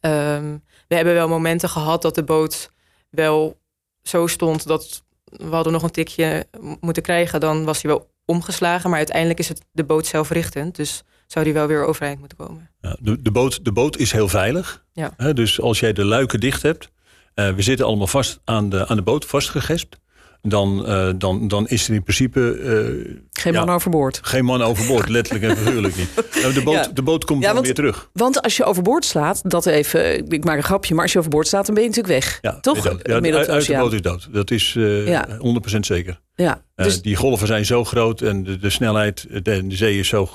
Ehm, 0.00 0.56
we 0.88 0.94
hebben 0.94 1.14
wel 1.14 1.28
momenten 1.28 1.68
gehad 1.68 2.02
dat 2.02 2.14
de 2.14 2.24
boot 2.24 2.70
wel 3.10 3.60
zo 4.02 4.26
stond 4.26 4.66
dat 4.66 5.02
we 5.24 5.54
hadden 5.54 5.72
nog 5.72 5.82
een 5.82 5.90
tikje 5.90 6.46
moeten 6.80 7.02
krijgen. 7.02 7.40
Dan 7.40 7.64
was 7.64 7.82
hij 7.82 7.90
wel 7.90 8.10
omgeslagen, 8.24 8.88
maar 8.90 8.98
uiteindelijk 8.98 9.38
is 9.38 9.48
het 9.48 9.60
de 9.72 9.84
boot 9.84 10.06
zelfrichtend. 10.06 10.76
Dus 10.76 11.02
zou 11.26 11.44
die 11.44 11.54
wel 11.54 11.66
weer 11.66 11.84
overeind 11.84 12.18
moeten 12.18 12.38
komen. 12.38 12.70
Ja, 12.80 12.96
de, 13.00 13.22
de, 13.22 13.30
boot, 13.30 13.64
de 13.64 13.72
boot 13.72 13.96
is 13.96 14.12
heel 14.12 14.28
veilig. 14.28 14.84
Ja. 14.92 15.12
Hè, 15.16 15.32
dus 15.32 15.60
als 15.60 15.80
jij 15.80 15.92
de 15.92 16.04
luiken 16.04 16.40
dicht 16.40 16.62
hebt, 16.62 16.90
eh, 17.34 17.54
we 17.54 17.62
zitten 17.62 17.86
allemaal 17.86 18.06
vast 18.06 18.40
aan 18.44 18.68
de, 18.68 18.86
aan 18.86 18.96
de 18.96 19.02
boot, 19.02 19.24
vastgegespt. 19.24 19.98
Dan, 20.42 20.86
eh, 20.86 21.08
dan, 21.18 21.48
dan 21.48 21.68
is 21.68 21.88
er 21.88 21.94
in 21.94 22.02
principe 22.02 22.52
eh, 22.58 23.16
Geen 23.32 23.52
Ja. 23.52 23.64
man 23.64 23.74
overboord. 23.74 24.20
geen 24.22 24.44
man 24.44 24.62
overboord, 24.62 25.08
letterlijk 25.18 25.44
en 25.50 25.56
figuurlijk 25.56 25.96
niet. 25.96 26.08
Nou, 26.42 26.52
de, 26.54 26.62
boot, 26.62 26.74
Ja. 26.74 26.90
de 26.94 27.02
boot 27.02 27.24
komt 27.24 27.38
Ja, 27.40 27.44
dan 27.46 27.54
want- 27.54 27.66
weer 27.66 27.74
terug. 27.74 28.10
Want 28.12 28.42
als 28.42 28.56
je 28.56 28.64
overboord 28.64 29.04
slaat, 29.04 29.50
dat 29.50 29.66
even, 29.66 30.28
ik 30.28 30.44
maak 30.44 30.56
een 30.56 30.62
grapje, 30.62 30.94
maar 30.94 31.02
als 31.02 31.12
je 31.12 31.18
overboord 31.18 31.48
slaat, 31.48 31.66
dan 31.66 31.74
ben 31.74 31.82
je 31.84 31.88
natuurlijk 31.90 32.14
weg. 32.14 32.38
Ja, 32.42 32.60
Toch? 32.60 32.76
uit, 32.88 33.04
de 33.04 33.12
uit 33.12 33.66
de 33.66 33.76
boot 33.76 33.92
is 33.92 34.02
dood. 34.02 34.28
Dat 34.32 34.50
is 34.50 34.74
eh, 34.76 35.06
Ja. 35.08 35.26
100% 35.38 35.86
zeker. 35.86 36.20
Ja, 36.34 36.62
Eh, 36.74 36.84
dus 36.84 37.02
die 37.02 37.16
golven 37.16 37.46
zijn 37.46 37.66
zo 37.66 37.84
groot 37.84 38.20
en 38.20 38.44
de, 38.44 38.58
de 38.58 38.70
snelheid, 38.70 39.26
de, 39.30 39.66
de 39.66 39.76
zee 39.76 39.98
is 39.98 40.08
zo 40.08 40.28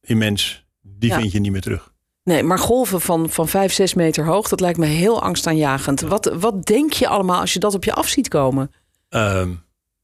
immens. 0.00 0.66
Die 0.82 1.12
vind 1.14 1.32
je 1.32 1.40
niet 1.40 1.52
meer 1.52 1.60
terug. 1.60 1.92
nee, 2.24 2.42
maar 2.42 2.58
golven 2.58 3.00
van, 3.00 3.30
van 3.30 3.48
5, 3.48 3.72
6 3.72 3.94
meter 3.94 4.24
hoog, 4.26 4.48
dat 4.48 4.60
lijkt 4.60 4.78
me 4.78 4.86
heel 4.86 5.22
angstaanjagend. 5.22 6.00
Wat, 6.00 6.32
wat 6.40 6.66
denk 6.66 6.92
je 6.92 7.08
allemaal 7.08 7.40
als 7.40 7.52
je 7.52 7.58
dat 7.58 7.74
op 7.74 7.84
je 7.84 7.92
af 7.92 8.08
ziet 8.08 8.28
komen? 8.28 8.70
Ehm, 9.08 9.50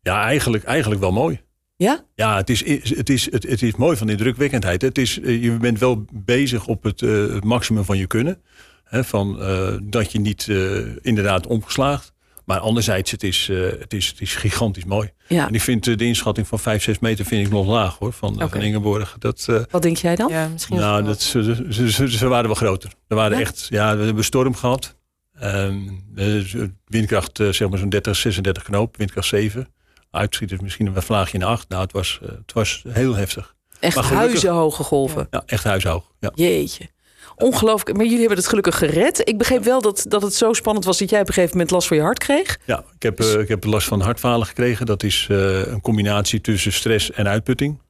ja, 0.00 0.22
eigenlijk, 0.24 0.64
eigenlijk 0.64 1.00
wel 1.00 1.12
mooi. 1.12 1.40
Ja? 1.76 2.04
Ja, 2.14 2.36
het 2.36 2.50
is, 2.50 2.66
het, 2.96 3.08
is, 3.10 3.30
het, 3.30 3.42
het 3.42 3.62
is 3.62 3.76
mooi 3.76 3.96
van 3.96 4.06
die 4.06 4.16
drukwekkendheid. 4.16 4.82
Het 4.82 4.98
is, 4.98 5.20
eh, 5.20 5.42
je 5.42 5.50
bent 5.50 5.78
wel 5.78 6.04
bezig 6.12 6.66
op 6.66 6.82
het, 6.82 7.02
eh, 7.02 7.10
het 7.10 7.44
maximum 7.44 7.84
van 7.84 7.98
je 7.98 8.06
kunnen. 8.06 8.42
Hè, 8.84 9.04
van, 9.04 9.42
eh, 9.42 9.74
dat 9.82 10.12
je 10.12 10.20
niet 10.20 10.48
eh, 10.48 10.78
inderdaad 11.02 11.46
omgeslaagd. 11.46 12.12
Maar 12.44 12.58
anderzijds, 12.58 13.10
het 13.10 13.22
is, 13.22 13.46
het 13.78 13.92
is, 13.92 14.06
het 14.06 14.20
is 14.20 14.34
gigantisch 14.34 14.84
mooi. 14.84 15.10
Ja. 15.28 15.48
En 15.48 15.54
ik 15.54 15.60
vind 15.60 15.84
de 15.84 16.04
inschatting 16.04 16.46
van 16.48 16.58
5, 16.58 16.82
6 16.82 16.98
meter 16.98 17.24
vind 17.24 17.46
ik 17.46 17.52
nog 17.52 17.66
laag 17.66 17.98
hoor. 17.98 18.12
Van, 18.12 18.34
Oké. 18.34 18.48
van 18.48 18.60
Ingeborg. 18.62 19.16
Dat, 19.18 19.46
eh, 19.48 19.60
Wat 19.70 19.82
denk 19.82 19.96
jij 19.96 20.16
dan? 20.16 20.28
Ja, 20.30 20.48
misschien. 20.48 20.76
nou, 20.76 21.04
dat, 21.04 21.20
ze, 21.22 21.64
ze, 21.70 21.90
ze, 21.90 22.10
ze 22.10 22.28
waren 22.28 22.46
wel 22.46 22.54
groter. 22.54 22.92
Er 23.08 23.16
waren 23.16 23.36
Ja? 23.38 23.42
echt, 23.42 23.66
ja, 23.70 23.96
we 23.96 24.04
hebben 24.04 24.24
storm 24.24 24.54
gehad. 24.54 24.96
Ehm, 25.38 25.78
eh, 26.16 26.62
windkracht, 26.86 27.40
eh, 27.40 27.48
zeg 27.48 27.68
maar 27.68 27.78
zo'n 27.78 27.88
30, 27.88 28.16
36 28.16 28.62
knoop, 28.62 28.96
windkracht 28.96 29.26
7. 29.28 29.68
Uitschieters 30.10 30.60
misschien 30.60 30.86
een 30.86 31.02
vlaagje 31.02 31.38
in 31.38 31.44
8. 31.44 31.68
Nou, 31.68 31.82
het 31.82 31.92
was, 31.92 32.18
eh, 32.22 32.28
het 32.28 32.52
was 32.52 32.84
heel 32.88 33.14
heftig. 33.14 33.54
Echt 33.80 33.94
Maar 33.94 34.04
gelukkig- 34.04 34.30
huizenhoge 34.30 34.82
golven. 34.82 35.26
Ja, 35.30 35.42
echt 35.46 35.64
huishoog. 35.64 36.10
Ja. 36.20 36.30
Jeetje. 36.34 36.88
Ongelooflijk. 37.36 37.92
Maar 37.96 38.04
jullie 38.04 38.20
hebben 38.20 38.36
het 38.38 38.46
gelukkig 38.48 38.78
gered. 38.78 39.28
Ik 39.28 39.38
begreep 39.38 39.62
wel 39.64 39.80
dat, 39.80 40.04
dat 40.08 40.22
het 40.22 40.34
zo 40.34 40.52
spannend 40.52 40.84
was 40.84 40.98
dat 40.98 41.10
jij 41.10 41.20
op 41.20 41.26
een 41.28 41.32
gegeven 41.32 41.52
moment 41.56 41.70
last 41.74 41.86
voor 41.86 41.96
je 41.96 42.02
hart 42.02 42.18
kreeg. 42.18 42.58
Ja, 42.64 42.84
ik 42.94 43.02
heb, 43.02 43.20
ik 43.20 43.48
heb 43.48 43.64
last 43.64 43.86
van 43.86 44.00
hartfalen 44.00 44.46
gekregen. 44.46 44.86
Dat 44.86 45.02
is 45.02 45.26
een 45.30 45.80
combinatie 45.80 46.40
tussen 46.40 46.72
stress 46.72 47.10
en 47.10 47.28
uitputting. 47.28 47.80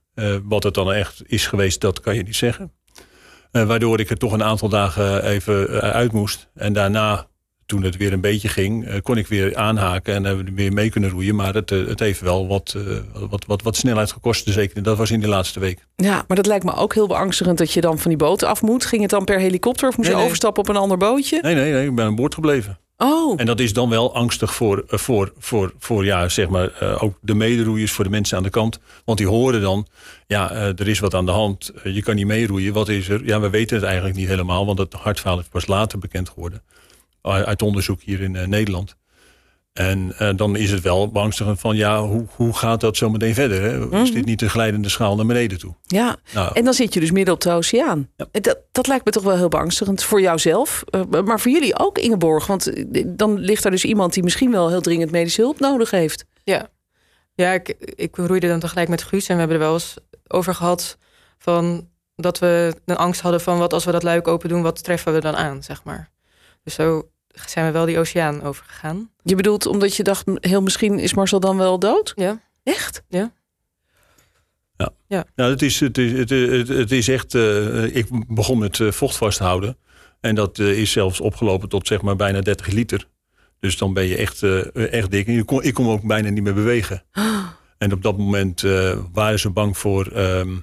Wat 0.42 0.62
het 0.62 0.74
dan 0.74 0.92
echt 0.92 1.22
is 1.26 1.46
geweest, 1.46 1.80
dat 1.80 2.00
kan 2.00 2.14
je 2.14 2.22
niet 2.22 2.36
zeggen. 2.36 2.72
Waardoor 3.50 4.00
ik 4.00 4.10
er 4.10 4.16
toch 4.16 4.32
een 4.32 4.42
aantal 4.44 4.68
dagen 4.68 5.24
even 5.24 5.68
uit 5.80 6.12
moest. 6.12 6.48
En 6.54 6.72
daarna, 6.72 7.26
toen 7.66 7.82
het 7.82 7.96
weer 7.96 8.12
een 8.12 8.20
beetje 8.20 8.48
ging, 8.48 8.86
eh, 8.86 9.00
kon 9.02 9.16
ik 9.16 9.26
weer 9.26 9.56
aanhaken 9.56 10.14
en 10.14 10.24
hebben 10.24 10.44
we 10.44 10.52
weer 10.52 10.72
mee 10.72 10.90
kunnen 10.90 11.10
roeien. 11.10 11.34
Maar 11.34 11.54
het, 11.54 11.70
eh, 11.70 11.86
het 11.86 12.00
heeft 12.00 12.20
wel 12.20 12.46
wat, 12.48 12.74
eh, 12.76 12.82
wat, 13.30 13.44
wat, 13.46 13.62
wat 13.62 13.76
snelheid 13.76 14.12
gekost. 14.12 14.48
Zeker, 14.48 14.82
dat 14.82 14.96
was 14.96 15.10
in 15.10 15.20
de 15.20 15.28
laatste 15.28 15.60
week. 15.60 15.86
Ja, 15.96 16.24
maar 16.28 16.36
dat 16.36 16.46
lijkt 16.46 16.64
me 16.64 16.74
ook 16.74 16.94
heel 16.94 17.06
beangstigend 17.06 17.58
dat 17.58 17.72
je 17.72 17.80
dan 17.80 17.98
van 17.98 18.10
die 18.10 18.18
boot 18.18 18.42
af 18.42 18.62
moet. 18.62 18.84
Ging 18.86 19.02
het 19.02 19.10
dan 19.10 19.24
per 19.24 19.38
helikopter 19.38 19.88
of 19.88 19.96
moest 19.96 20.08
Nee, 20.08 20.10
je 20.10 20.16
nee. 20.16 20.24
overstappen 20.26 20.62
op 20.62 20.68
een 20.68 20.76
ander 20.82 20.98
bootje? 20.98 21.38
Nee, 21.42 21.54
nee, 21.54 21.72
nee, 21.72 21.86
ik 21.86 21.94
ben 21.94 22.04
aan 22.04 22.14
boord 22.14 22.34
gebleven. 22.34 22.78
Oh, 22.96 23.34
En 23.40 23.46
dat 23.46 23.60
is 23.60 23.72
dan 23.72 23.88
wel 23.88 24.14
angstig 24.14 24.54
voor, 24.54 24.84
eh, 24.88 24.98
voor, 24.98 25.32
voor, 25.38 25.72
voor 25.78 26.04
ja, 26.04 26.28
zeg 26.28 26.48
maar, 26.48 26.72
eh, 26.80 27.02
ook 27.02 27.14
de 27.20 27.34
mederoeiers, 27.34 27.92
voor 27.92 28.04
de 28.04 28.10
mensen 28.10 28.36
aan 28.36 28.42
de 28.42 28.50
kant. 28.50 28.78
Want 29.04 29.18
die 29.18 29.26
horen 29.26 29.60
dan, 29.60 29.86
ja, 30.26 30.50
eh, 30.50 30.66
er 30.66 30.88
is 30.88 30.98
wat 30.98 31.14
aan 31.14 31.26
de 31.26 31.32
hand. 31.32 31.72
Eh, 31.82 31.94
je 31.94 32.02
kan 32.02 32.14
niet 32.14 32.26
meeroeien. 32.26 32.72
Wat 32.72 32.88
is 32.88 33.08
er? 33.08 33.24
Ja, 33.24 33.40
we 33.40 33.50
weten 33.50 33.76
het 33.76 33.84
eigenlijk 33.84 34.16
niet 34.16 34.28
helemaal, 34.28 34.66
want 34.66 34.78
het 34.78 34.92
hartfalen 34.92 35.42
is 35.42 35.48
pas 35.50 35.66
later 35.66 35.98
bekend 35.98 36.28
geworden. 36.28 36.62
Uh, 37.26 37.40
Uit 37.42 37.62
onderzoek 37.62 38.00
hier 38.02 38.20
in 38.20 38.36
eh, 38.36 38.46
Nederland. 38.46 38.96
En 39.72 40.14
eh, 40.18 40.30
dan 40.36 40.56
is 40.56 40.70
het 40.70 40.80
wel 40.82 41.08
beangstigend 41.10 41.60
van 41.60 41.76
ja, 41.76 42.02
hoe, 42.02 42.26
hoe 42.36 42.52
gaat 42.56 42.80
dat 42.80 42.96
zo 42.96 43.10
meteen 43.10 43.34
verder? 43.34 43.62
Hè? 43.62 43.78
Is 43.80 43.86
Mhm. 43.90 44.12
dit 44.12 44.24
niet 44.24 44.42
een 44.42 44.50
glijdende 44.50 44.88
schaal 44.88 45.16
naar 45.16 45.26
beneden 45.26 45.58
toe? 45.58 45.74
Ja, 45.86 46.16
Nou, 46.34 46.50
en 46.54 46.64
dan 46.64 46.74
zit 46.74 46.94
je 46.94 47.00
dus 47.00 47.10
midden 47.10 47.34
op 47.34 47.40
de 47.40 47.50
oceaan. 47.50 48.08
Ja. 48.16 48.26
Dat, 48.40 48.58
dat 48.72 48.86
lijkt 48.86 49.04
me 49.04 49.10
toch 49.10 49.22
wel 49.22 49.36
heel 49.36 49.48
beangstigend 49.48 50.02
voor 50.04 50.20
jouzelf. 50.20 50.84
eh, 50.90 51.00
maar 51.24 51.40
voor 51.40 51.50
jullie 51.50 51.78
ook, 51.78 51.98
Ingeborg. 51.98 52.46
Want 52.46 52.66
eh, 52.92 53.04
dan 53.06 53.38
ligt 53.38 53.62
daar 53.62 53.72
dus 53.72 53.84
iemand 53.84 54.12
die 54.14 54.22
misschien 54.22 54.50
wel 54.50 54.68
heel 54.68 54.80
dringend 54.80 55.10
medische 55.10 55.40
hulp 55.40 55.60
nodig 55.60 55.90
heeft. 55.90 56.24
Ja, 56.44 56.68
ja 57.34 57.52
ik, 57.52 57.68
ik 57.94 58.16
roeide 58.16 58.48
dan 58.48 58.60
tegelijk 58.60 58.88
met 58.88 59.02
Guus. 59.02 59.26
En 59.28 59.34
we 59.34 59.40
hebben 59.40 59.56
er 59.58 59.64
wel 59.64 59.72
eens 59.74 59.96
over 60.28 60.54
gehad 60.54 60.98
van 61.38 61.88
dat 62.16 62.38
we 62.38 62.74
een 62.84 62.96
angst 62.96 63.20
hadden 63.20 63.40
van 63.40 63.58
wat 63.58 63.72
als 63.72 63.84
we 63.84 63.92
dat 63.92 64.02
luik 64.02 64.28
open 64.28 64.48
doen, 64.48 64.62
wat 64.62 64.84
treffen 64.84 65.12
we 65.12 65.20
dan 65.20 65.36
aan, 65.36 65.62
zeg 65.62 65.84
maar. 65.84 66.10
Dus 66.64 66.74
zo 66.74 67.08
zijn 67.34 67.66
we 67.66 67.72
wel 67.72 67.86
die 67.86 67.98
oceaan 67.98 68.42
overgegaan. 68.42 69.10
Je 69.22 69.34
bedoelt 69.34 69.66
omdat 69.66 69.96
je 69.96 70.02
dacht, 70.02 70.24
heel 70.34 70.62
misschien 70.62 70.98
is 70.98 71.14
Marcel 71.14 71.40
dan 71.40 71.56
wel 71.56 71.78
dood? 71.78 72.12
Ja. 72.16 72.40
Echt? 72.62 73.02
Nou, 75.34 75.50
het 75.50 75.62
is, 75.62 75.80
het 75.80 75.98
is, 75.98 76.12
het, 76.12 76.30
het, 76.30 76.68
het 76.68 76.92
is 76.92 77.08
echt. 77.08 77.34
eh, 77.34 77.96
ik 77.96 78.06
begon 78.34 78.58
met 78.58 78.80
eh, 78.80 78.90
vocht 78.90 79.16
vasthouden. 79.16 79.76
En 80.20 80.34
dat 80.34 80.58
eh, 80.58 80.78
is 80.78 80.90
zelfs 80.92 81.20
opgelopen 81.20 81.68
tot 81.68 81.86
zeg 81.86 82.02
maar 82.02 82.16
bijna 82.16 82.40
30 82.40 82.66
liter. 82.66 83.08
Dus 83.60 83.76
dan 83.78 83.92
ben 83.92 84.04
je 84.04 84.16
echt, 84.16 84.42
eh, 84.42 84.92
echt 84.92 85.10
dik. 85.10 85.26
En 85.26 85.44
kon, 85.44 85.62
ik 85.62 85.74
kon 85.74 85.88
ook 85.88 86.02
bijna 86.02 86.28
niet 86.28 86.42
meer 86.42 86.54
bewegen. 86.54 87.02
En 87.78 87.92
op 87.92 88.02
dat 88.02 88.18
moment 88.18 88.62
eh, 88.62 88.98
waren 89.12 89.38
ze 89.38 89.50
bang 89.50 89.78
voor 89.78 90.06
ehm 90.06 90.56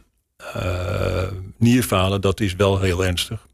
eh, 0.53 1.27
nierfalen. 1.57 2.21
Dat 2.21 2.39
is 2.39 2.55
wel 2.55 2.79
heel 2.79 3.05
ernstig. 3.05 3.47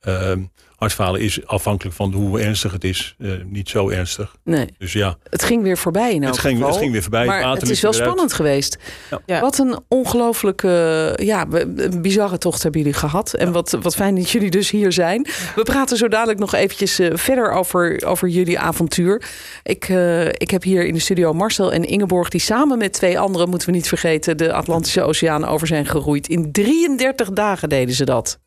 Ehm 0.00 0.42
hartfalen 0.80 1.20
is 1.20 1.46
afhankelijk 1.46 1.96
van 1.96 2.12
hoe 2.12 2.40
ernstig 2.40 2.72
het 2.72 2.84
is. 2.84 3.14
eh, 3.18 3.30
niet 3.46 3.68
zo 3.68 3.88
ernstig. 3.90 4.34
Nee, 4.44 4.66
Dus 4.78 4.92
ja, 4.92 5.16
het 5.30 5.42
ging 5.42 5.62
weer 5.62 5.78
voorbij 5.78 6.14
in 6.14 6.22
elk 6.22 6.32
het 6.32 6.40
ging, 6.40 6.54
geval. 6.56 6.70
het 6.70 6.78
ging 6.78 6.92
weer 6.92 7.02
voorbij. 7.02 7.26
maar 7.26 7.50
het 7.50 7.70
is 7.70 7.80
wel 7.80 7.92
spannend 7.92 8.32
geweest. 8.32 8.78
Ja. 9.10 9.20
Ja. 9.26 9.40
Wat 9.40 9.58
een 9.58 9.78
ongelooflijke, 9.88 11.12
ja, 11.22 11.46
een 11.50 12.02
bizarre 12.02 12.38
tocht 12.38 12.62
hebben 12.62 12.80
jullie 12.80 12.96
gehad. 12.96 13.34
En 13.34 13.52
wat, 13.52 13.76
wat 13.80 13.94
fijn 13.94 14.14
dat 14.14 14.30
jullie 14.30 14.50
dus 14.50 14.70
hier 14.70 14.92
zijn. 14.92 15.26
We 15.54 15.62
praten 15.62 15.96
zo 15.96 16.08
dadelijk 16.08 16.38
nog 16.38 16.54
eventjes 16.54 16.98
eh, 16.98 17.10
verder 17.14 17.50
over, 17.52 18.02
over 18.06 18.28
jullie 18.28 18.58
avontuur. 18.58 19.22
Ik, 19.62 19.88
eh, 19.88 20.26
ik 20.26 20.50
heb 20.50 20.62
hier 20.62 20.84
in 20.86 20.94
de 20.94 21.00
studio 21.00 21.32
Marcel 21.32 21.72
en 21.72 21.84
Ingeborg... 21.84 22.28
die 22.28 22.40
samen 22.40 22.78
met 22.78 22.92
twee 22.92 23.18
anderen, 23.18 23.48
moeten 23.48 23.68
we 23.68 23.74
niet 23.74 23.88
vergeten... 23.88 24.36
de 24.36 24.52
Atlantische 24.52 25.02
Oceaan 25.02 25.44
over 25.46 25.66
zijn 25.66 25.86
geroeid. 25.86 26.28
In 26.28 26.52
33 26.52 27.30
dagen 27.30 27.68
deden 27.68 27.94
ze 27.94 28.04
dat. 28.04 28.38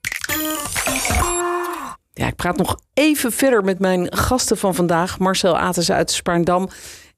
Ja, 2.13 2.27
ik 2.27 2.35
praat 2.35 2.57
nog 2.57 2.79
even 2.93 3.31
verder 3.31 3.63
met 3.63 3.79
mijn 3.79 4.15
gasten 4.17 4.57
van 4.57 4.75
vandaag. 4.75 5.19
Marcel 5.19 5.57
Ates 5.57 5.91
uit 5.91 6.11
Spaarndam 6.11 6.69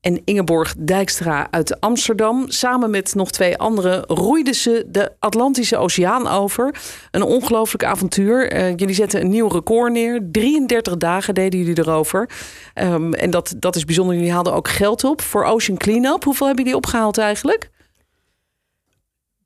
en 0.02 0.22
Ingeborg 0.26 0.76
Dijkstra 0.78 1.48
uit 1.52 1.82
Amsterdam. 1.82 2.46
Samen 2.48 2.90
met 2.90 3.16
nog 3.16 3.32
twee 3.32 3.58
anderen 3.58 4.04
roeiden 4.06 4.56
ze 4.56 4.86
de 4.88 5.12
Atlantische 5.20 5.78
Oceaan 5.78 6.28
over. 6.28 6.76
Een 7.12 7.24
ongelooflijk 7.24 7.84
avontuur. 7.84 8.52
Eh, 8.52 8.70
jullie 8.70 8.96
zetten 8.96 9.22
een 9.22 9.30
nieuw 9.30 9.48
record 9.48 9.92
neer. 9.92 10.20
33 10.32 10.98
dagen 10.98 11.34
deden 11.34 11.60
jullie 11.60 11.80
erover. 11.80 12.30
Ehm, 12.74 13.14
en 13.14 13.30
dat, 13.30 13.54
dat 13.58 13.76
is 13.76 13.86
bijzonder. 13.86 14.16
Jullie 14.16 14.32
haalden 14.32 14.54
ook 14.54 14.68
geld 14.68 15.04
op 15.04 15.22
voor 15.22 15.44
Ocean 15.44 15.78
Cleanup. 15.78 16.24
Hoeveel 16.24 16.48
hebben 16.48 16.64
jullie 16.64 16.80
opgehaald 16.80 17.18
eigenlijk? 17.18 17.70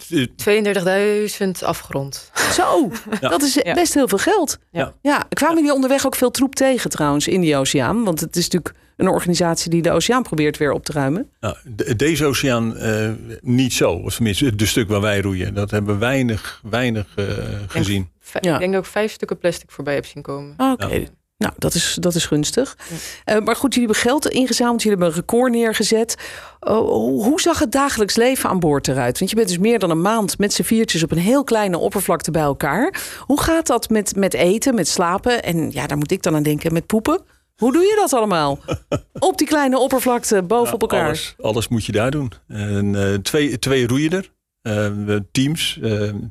Eh, 0.09 0.25
32.000 0.35 1.63
afgerond. 1.63 2.31
Zo, 2.53 2.91
Ja. 3.21 3.29
dat 3.29 3.41
is 3.41 3.61
best 3.73 3.93
heel 3.93 4.07
veel 4.07 4.17
geld. 4.17 4.57
Ja. 4.71 4.93
ja, 5.01 5.25
kwamen 5.29 5.55
jullie 5.55 5.73
onderweg 5.73 6.05
ook 6.05 6.15
veel 6.15 6.31
troep 6.31 6.55
tegen 6.55 6.89
trouwens 6.89 7.27
in 7.27 7.41
die 7.41 7.57
oceaan? 7.57 8.03
Want 8.03 8.19
het 8.19 8.35
is 8.35 8.43
natuurlijk 8.49 8.75
een 8.97 9.07
organisatie 9.07 9.69
die 9.71 9.81
de 9.81 9.91
oceaan 9.91 10.23
probeert 10.23 10.57
weer 10.57 10.71
op 10.71 10.85
te 10.85 10.91
ruimen. 10.91 11.29
Nou, 11.39 11.55
de- 11.63 11.95
deze 11.95 12.25
oceaan 12.25 12.77
eh, 12.77 13.09
niet 13.41 13.73
zo. 13.73 13.91
Of 13.91 14.15
tenminste, 14.15 14.55
de 14.55 14.65
stuk 14.65 14.87
waar 14.89 15.01
wij 15.01 15.21
roeien. 15.21 15.53
Dat 15.53 15.71
hebben 15.71 15.93
we 15.93 15.99
weinig, 15.99 16.61
weinig 16.69 17.07
eh, 17.15 17.25
gezien. 17.67 18.09
Ja. 18.41 18.53
Ik 18.53 18.59
denk 18.59 18.73
dat 18.73 18.83
ik 18.85 18.89
vijf 18.91 19.11
stukken 19.11 19.37
plastic 19.37 19.71
voorbij 19.71 19.93
heb 19.93 20.05
zien 20.05 20.21
komen. 20.23 20.53
Oké, 20.57 20.85
Ja. 20.87 21.07
Nou 21.39 21.53
dat 21.57 21.73
is, 21.73 21.97
dat 21.99 22.15
is 22.15 22.25
gunstig. 22.25 22.77
Eh, 23.23 23.39
maar 23.39 23.55
goed, 23.55 23.73
jullie 23.73 23.89
hebben 23.89 24.09
geld 24.09 24.29
ingezameld, 24.29 24.83
jullie 24.83 24.97
hebben 24.97 25.15
een 25.15 25.21
record 25.21 25.51
neergezet. 25.51 26.15
Oh, 26.59 27.23
hoe- 27.23 27.41
zag 27.41 27.59
het 27.59 27.71
dagelijks 27.71 28.15
leven 28.15 28.49
aan 28.49 28.59
boord 28.59 28.87
eruit? 28.87 29.19
Want 29.19 29.29
je 29.31 29.35
bent 29.35 29.47
dus 29.47 29.57
meer 29.57 29.79
dan 29.79 29.89
een 29.89 30.01
maand 30.01 30.37
met 30.37 30.53
z'n 30.53 30.63
viertjes 30.63 31.03
op 31.03 31.11
een 31.11 31.17
heel 31.17 31.43
kleine 31.43 31.77
oppervlakte 31.77 32.31
bij 32.31 32.41
elkaar. 32.41 33.01
Hoe 33.19 33.41
gaat 33.41 33.67
dat 33.67 33.89
met, 33.89 34.15
met 34.15 34.33
eten, 34.33 34.75
met 34.75 34.87
slapen? 34.87 35.43
En 35.43 35.71
ja, 35.71 35.87
daar 35.87 35.97
moet 35.97 36.11
ik 36.11 36.23
dan 36.23 36.35
aan 36.35 36.43
denken, 36.43 36.73
met 36.73 36.85
poepen. 36.85 37.21
Hoe 37.55 37.71
doe 37.73 37.81
je 37.81 37.95
dat 37.99 38.13
allemaal? 38.13 38.59
Op 39.19 39.37
die 39.37 39.47
kleine 39.47 39.77
oppervlakte, 39.79 40.43
boven 40.43 40.73
op 40.73 40.81
elkaar. 40.81 41.05
Alles, 41.05 41.35
alles 41.41 41.67
moet 41.67 41.85
je 41.85 41.91
daar 41.91 42.11
doen. 42.11 42.31
En, 42.47 42.95
eh, 42.95 43.13
twee, 43.13 43.59
twee 43.59 43.87
roeien 43.87 44.11
er. 44.11 44.31
Eh, 44.61 45.15
teams. 45.31 45.79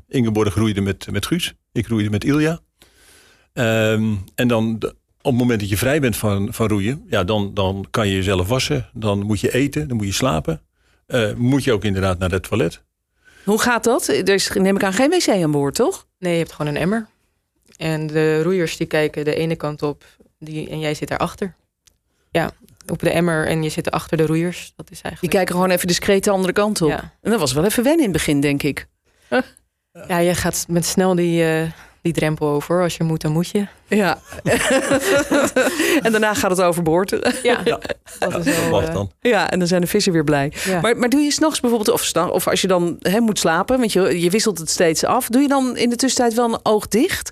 Ingeborg 0.07 0.55
roeide 0.55 0.81
met, 0.81 1.11
met 1.11 1.25
Guus. 1.25 1.53
Ik 1.71 1.87
roeide 1.87 2.09
met 2.09 2.23
Ilja. 2.23 2.59
Ehm, 3.53 4.13
en 4.35 4.47
dan 4.47 4.93
op 5.21 5.31
het 5.31 5.41
moment 5.41 5.59
dat 5.59 5.69
je 5.69 5.77
vrij 5.77 5.99
bent 5.99 6.17
van, 6.17 6.53
van 6.53 6.67
roeien, 6.67 7.05
ja, 7.09 7.23
dan, 7.23 7.53
dan 7.53 7.85
kan 7.91 8.07
je 8.07 8.15
jezelf 8.15 8.47
wassen. 8.47 8.89
Dan 8.93 9.21
moet 9.23 9.39
je 9.39 9.53
eten, 9.53 9.87
dan 9.87 9.97
moet 9.97 10.05
je 10.05 10.13
slapen. 10.13 10.61
Eh, 11.05 11.33
moet 11.33 11.63
je 11.63 11.73
ook 11.73 11.83
inderdaad 11.83 12.19
naar 12.19 12.31
het 12.31 12.43
toilet. 12.43 12.81
Hoe 13.43 13.59
gaat 13.61 13.83
dat? 13.83 14.07
Er 14.07 14.29
is, 14.29 14.49
neem 14.53 14.75
ik 14.75 14.83
aan, 14.83 14.93
geen 14.93 15.09
wc 15.09 15.27
aan 15.27 15.51
boord, 15.51 15.75
toch? 15.75 16.07
Nee, 16.19 16.31
je 16.33 16.39
hebt 16.39 16.51
gewoon 16.51 16.75
een 16.75 16.81
emmer. 16.81 17.07
En 17.77 18.07
de 18.07 18.41
roeiers 18.43 18.77
die 18.77 18.87
kijken 18.87 19.25
de 19.25 19.35
ene 19.35 19.55
kant 19.55 19.81
op 19.83 20.03
die, 20.39 20.69
en 20.69 20.79
jij 20.79 20.93
zit 20.93 21.07
daarachter. 21.07 21.55
Ja, 22.31 22.51
op 22.87 22.99
de 22.99 23.09
emmer 23.09 23.47
en 23.47 23.63
je 23.63 23.69
zit 23.69 23.91
achter 23.91 24.17
de 24.17 24.25
roeiers. 24.25 24.73
Dat 24.75 24.91
is 24.91 24.95
Die 24.95 25.03
eigenlijk... 25.03 25.33
kijken 25.35 25.55
gewoon 25.55 25.69
even 25.69 25.87
discreet 25.87 26.23
de 26.23 26.29
andere 26.29 26.53
kant 26.53 26.81
op. 26.81 26.89
Ja. 26.89 27.13
En 27.21 27.31
dat 27.31 27.39
was 27.39 27.53
wel 27.53 27.65
even 27.65 27.83
wennen 27.83 28.05
in 28.05 28.09
het 28.11 28.17
begin, 28.17 28.39
denk 28.41 28.63
ik. 28.63 28.87
ja, 30.07 30.17
je 30.17 30.35
gaat 30.35 30.65
met 30.67 30.85
snel 30.85 31.15
die, 31.15 31.43
eh, 31.43 31.71
die 32.01 32.13
drempel 32.13 32.47
over. 32.47 32.81
Als 32.81 32.97
je 32.97 33.03
moet, 33.03 33.21
dan 33.21 33.31
moet 33.31 33.49
je. 33.49 33.67
Ja. 33.87 34.19
en 36.01 36.11
daarna 36.11 36.33
gaat 36.33 36.49
het 36.51 36.61
overboord. 36.61 37.09
Ja, 37.43 37.61
Ja. 37.63 37.79
dat 38.19 38.45
is 38.45 38.45
Dat 38.45 38.55
wel... 38.55 38.69
mag 38.69 38.83
eh, 38.85 38.93
dan. 38.93 39.11
Ja, 39.21 39.49
en 39.51 39.59
dan 39.59 39.67
zijn 39.67 39.81
de 39.81 39.87
vissen 39.87 40.11
weer 40.13 40.23
blij. 40.23 40.53
ja. 40.65 40.81
Maar, 40.81 40.97
maar 40.97 41.09
doe 41.09 41.21
je 41.21 41.31
s'nachts 41.31 41.59
bijvoorbeeld, 41.59 41.91
of, 41.91 42.13
of 42.31 42.47
als 42.47 42.61
je 42.61 42.67
dan 42.67 42.95
hè, 42.99 43.19
moet 43.19 43.39
slapen, 43.39 43.77
want 43.79 43.93
je, 43.93 44.21
je 44.21 44.29
wisselt 44.29 44.57
het 44.57 44.69
steeds 44.69 45.03
af, 45.03 45.27
doe 45.27 45.41
je 45.41 45.47
dan 45.47 45.77
in 45.77 45.89
de 45.89 45.95
tussentijd 45.95 46.33
wel 46.33 46.53
een 46.53 46.59
oog 46.63 46.87
dicht? 46.87 47.31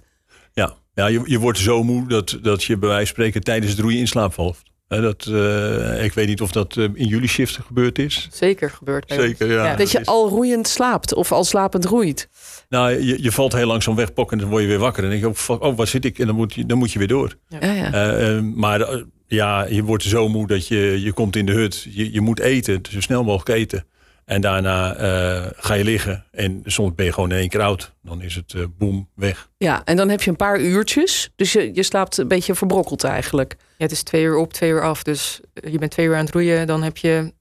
Ja, 0.53 0.73
ja 0.93 1.07
je, 1.07 1.21
je 1.25 1.39
wordt 1.39 1.57
zo 1.59 1.83
moe 1.83 2.07
dat, 2.07 2.37
dat 2.41 2.63
je 2.63 2.77
bij 2.77 2.89
wijze 2.89 3.05
van 3.05 3.13
spreken 3.15 3.43
tijdens 3.43 3.71
het 3.71 3.81
roeien 3.81 3.99
in 3.99 4.07
slaap 4.07 4.33
valt. 4.33 4.57
Dat, 4.87 5.25
eh, 5.25 6.03
ik 6.03 6.13
weet 6.13 6.27
niet 6.27 6.41
of 6.41 6.51
dat 6.51 6.77
eh, 6.77 6.83
in 6.83 7.07
jullie 7.07 7.27
shift 7.27 7.59
gebeurd 7.65 7.99
is. 7.99 8.27
Zeker 8.31 8.69
gebeurt 8.69 9.07
bij 9.07 9.17
ons. 9.17 9.25
Zeker, 9.25 9.51
ja. 9.51 9.65
Ja. 9.65 9.75
Dat 9.75 9.91
je 9.91 10.05
al 10.05 10.29
roeiend 10.29 10.67
slaapt 10.67 11.13
of 11.13 11.31
al 11.31 11.43
slapend 11.43 11.85
roeit. 11.85 12.29
Nou, 12.69 12.91
je, 13.03 13.23
je 13.23 13.31
valt 13.31 13.53
heel 13.53 13.67
langzaam 13.67 13.95
weg, 13.95 14.13
pok, 14.13 14.31
en 14.31 14.37
dan 14.37 14.49
word 14.49 14.61
je 14.61 14.67
weer 14.67 14.79
wakker. 14.79 15.03
En 15.03 15.09
dan 15.09 15.19
denk 15.19 15.37
je, 15.37 15.59
oh, 15.59 15.77
waar 15.77 15.87
zit 15.87 16.05
ik? 16.05 16.19
En 16.19 16.27
dan 16.27 16.35
moet 16.35 16.53
je, 16.53 16.65
dan 16.65 16.77
moet 16.77 16.91
je 16.91 16.99
weer 16.99 17.07
door. 17.07 17.35
Ja, 17.47 17.73
ja. 17.73 17.93
Eh, 17.93 18.37
eh, 18.37 18.43
maar 18.43 19.03
ja, 19.27 19.65
je 19.65 19.83
wordt 19.83 20.03
zo 20.03 20.29
moe 20.29 20.47
dat 20.47 20.67
je, 20.67 21.01
je 21.01 21.13
komt 21.13 21.35
in 21.35 21.45
de 21.45 21.51
hut. 21.51 21.87
Je, 21.89 22.11
je 22.11 22.21
moet 22.21 22.39
eten, 22.39 22.81
zo 22.89 23.01
snel 23.01 23.23
mogelijk 23.23 23.59
eten. 23.59 23.85
En 24.27 24.41
daarna 24.41 24.95
eh, 24.95 25.45
ga 25.55 25.73
je 25.73 25.83
liggen. 25.83 26.25
En 26.31 26.61
soms 26.65 26.95
ben 26.95 27.05
je 27.05 27.13
gewoon 27.13 27.31
in 27.31 27.37
één 27.37 27.49
keer 27.49 27.61
oud. 27.61 27.93
Dan 28.03 28.21
is 28.21 28.35
het 28.35 28.53
eh 28.53 28.63
boem, 28.77 29.09
weg. 29.15 29.49
ja, 29.57 29.81
en 29.85 29.95
dan 29.95 30.09
heb 30.09 30.21
je 30.21 30.29
een 30.29 30.35
paar 30.35 30.59
uurtjes. 30.59 31.31
Dus 31.35 31.53
je, 31.53 31.73
je 31.73 31.83
slaapt 31.83 32.17
een 32.17 32.27
beetje 32.27 32.55
verbrokkeld 32.55 33.03
eigenlijk. 33.03 33.55
Ja, 33.59 33.83
het 33.83 33.91
is 33.91 34.03
twee 34.03 34.23
uur 34.23 34.35
op, 34.35 34.53
twee 34.53 34.69
uur 34.69 34.83
af. 34.83 35.03
Dus 35.03 35.39
je 35.53 35.77
bent 35.77 35.91
twee 35.91 36.05
uur 36.05 36.15
aan 36.15 36.25
het 36.25 36.33
roeien. 36.33 36.67
Dan 36.67 36.83
heb 36.83 36.97
je 36.97 37.33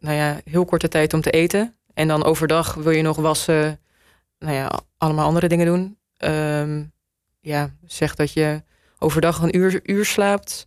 nou 0.00 0.16
ja, 0.16 0.40
heel 0.44 0.64
korte 0.64 0.88
tijd 0.88 1.14
om 1.14 1.20
te 1.20 1.30
eten. 1.30 1.76
En 1.94 2.08
dan 2.08 2.24
overdag 2.24 2.74
wil 2.74 2.92
je 2.92 3.02
nog 3.02 3.16
wassen. 3.16 3.80
Nou 4.38 4.54
ja, 4.54 4.80
allemaal 4.98 5.26
andere 5.26 5.48
dingen 5.48 5.66
doen. 5.66 5.98
Ehm, 6.16 6.84
ja, 7.40 7.74
zeg 7.84 8.14
dat 8.14 8.32
je 8.32 8.62
overdag 8.98 9.42
een 9.42 9.56
uur, 9.56 9.80
uur 9.82 10.04
slaapt. 10.04 10.66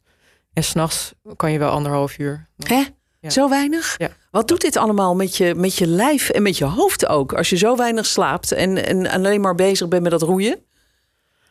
En 0.54 0.64
s'nachts 0.64 1.14
kan 1.36 1.52
je 1.52 1.60
wel 1.60 1.72
anderhalf 1.72 2.18
uur. 2.18 2.48
Hè? 2.58 2.84
Ja. 3.28 3.42
Zo 3.42 3.50
weinig? 3.50 3.96
Ja. 3.98 4.10
Wat 4.32 4.48
doet 4.48 4.62
dit 4.62 4.78
allemaal 4.78 5.16
met 5.16 5.38
je, 5.38 5.56
met 5.56 5.76
je 5.76 5.88
lijf 5.88 6.30
en 6.30 6.42
met 6.42 6.58
je 6.58 6.66
hoofd 6.66 7.08
ook? 7.08 7.34
Als 7.34 7.50
je 7.50 7.58
zo 7.58 7.76
weinig 7.76 8.06
slaapt 8.06 8.52
en, 8.52 8.86
en 8.86 9.08
alleen 9.08 9.42
maar 9.42 9.56
bezig 9.56 9.88
bent 9.88 10.02
met 10.02 10.12
dat 10.12 10.22
roeien? 10.22 10.60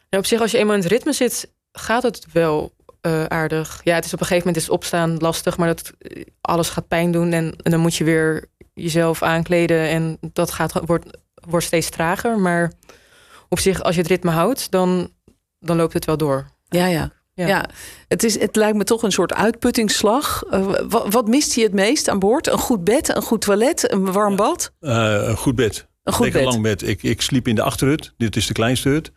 Ja, 0.08 0.18
op 0.18 0.26
zich, 0.26 0.40
als 0.40 0.50
je 0.50 0.58
eenmaal 0.58 0.74
in 0.74 0.82
het 0.82 0.90
ritme 0.90 1.12
zit, 1.12 1.52
gaat 1.72 2.02
het 2.02 2.26
wel 2.32 2.72
eh, 3.00 3.24
aardig. 3.24 3.80
Ja, 3.84 3.94
het 3.94 4.04
is 4.04 4.12
op 4.12 4.20
een 4.20 4.26
gegeven 4.26 4.46
moment 4.46 4.64
is 4.64 4.70
opstaan 4.70 5.16
lastig, 5.16 5.56
maar 5.56 5.68
dat, 5.68 5.92
eh, 5.98 6.22
alles 6.40 6.68
gaat 6.68 6.88
pijn 6.88 7.10
doen. 7.10 7.32
En, 7.32 7.54
en 7.62 7.70
dan 7.70 7.80
moet 7.80 7.94
je 7.94 8.04
weer 8.04 8.48
jezelf 8.74 9.22
aankleden. 9.22 9.88
En 9.88 10.18
dat 10.32 10.50
gaat, 10.50 10.72
wordt, 10.86 11.18
wordt 11.34 11.66
steeds 11.66 11.90
trager. 11.90 12.38
Maar 12.38 12.72
op 13.48 13.58
zich, 13.58 13.82
als 13.82 13.94
je 13.94 14.00
het 14.00 14.10
ritme 14.10 14.30
houdt, 14.30 14.70
dan, 14.70 15.10
dan 15.58 15.76
loopt 15.76 15.92
het 15.92 16.04
wel 16.04 16.16
door. 16.16 16.46
Ja, 16.68 16.86
ja. 16.86 17.12
Ja, 17.36 17.46
Ja. 17.46 17.64
Het, 18.08 18.22
is, 18.24 18.38
het 18.40 18.56
lijkt 18.56 18.76
me 18.76 18.84
toch 18.84 19.02
een 19.02 19.12
soort 19.12 19.34
uitputtingsslag. 19.34 20.42
Eh, 20.50 20.66
wat, 20.88 21.12
wat 21.12 21.28
mist 21.28 21.54
je 21.54 21.62
het 21.62 21.72
meest 21.72 22.08
aan 22.08 22.18
boord? 22.18 22.46
Een 22.46 22.58
goed 22.58 22.84
bed, 22.84 23.16
een 23.16 23.22
goed 23.22 23.40
toilet, 23.40 23.92
een 23.92 24.12
warm 24.12 24.30
Ja. 24.30 24.36
bad? 24.36 24.72
Eh, 24.80 25.18
een 25.28 25.36
goed 25.36 25.54
bed. 25.54 25.86
Een 26.02 26.12
goed 26.12 26.24
Lekker 26.24 26.42
bed. 26.42 26.50
lang 26.50 26.62
bed. 26.62 26.88
Ik, 26.88 27.02
ik 27.02 27.22
sliep 27.22 27.48
in 27.48 27.54
de 27.54 27.62
achterhut. 27.62 28.12
Dit 28.16 28.36
is 28.36 28.46
de 28.46 28.52
kleinste 28.52 28.88
hut. 28.88 29.12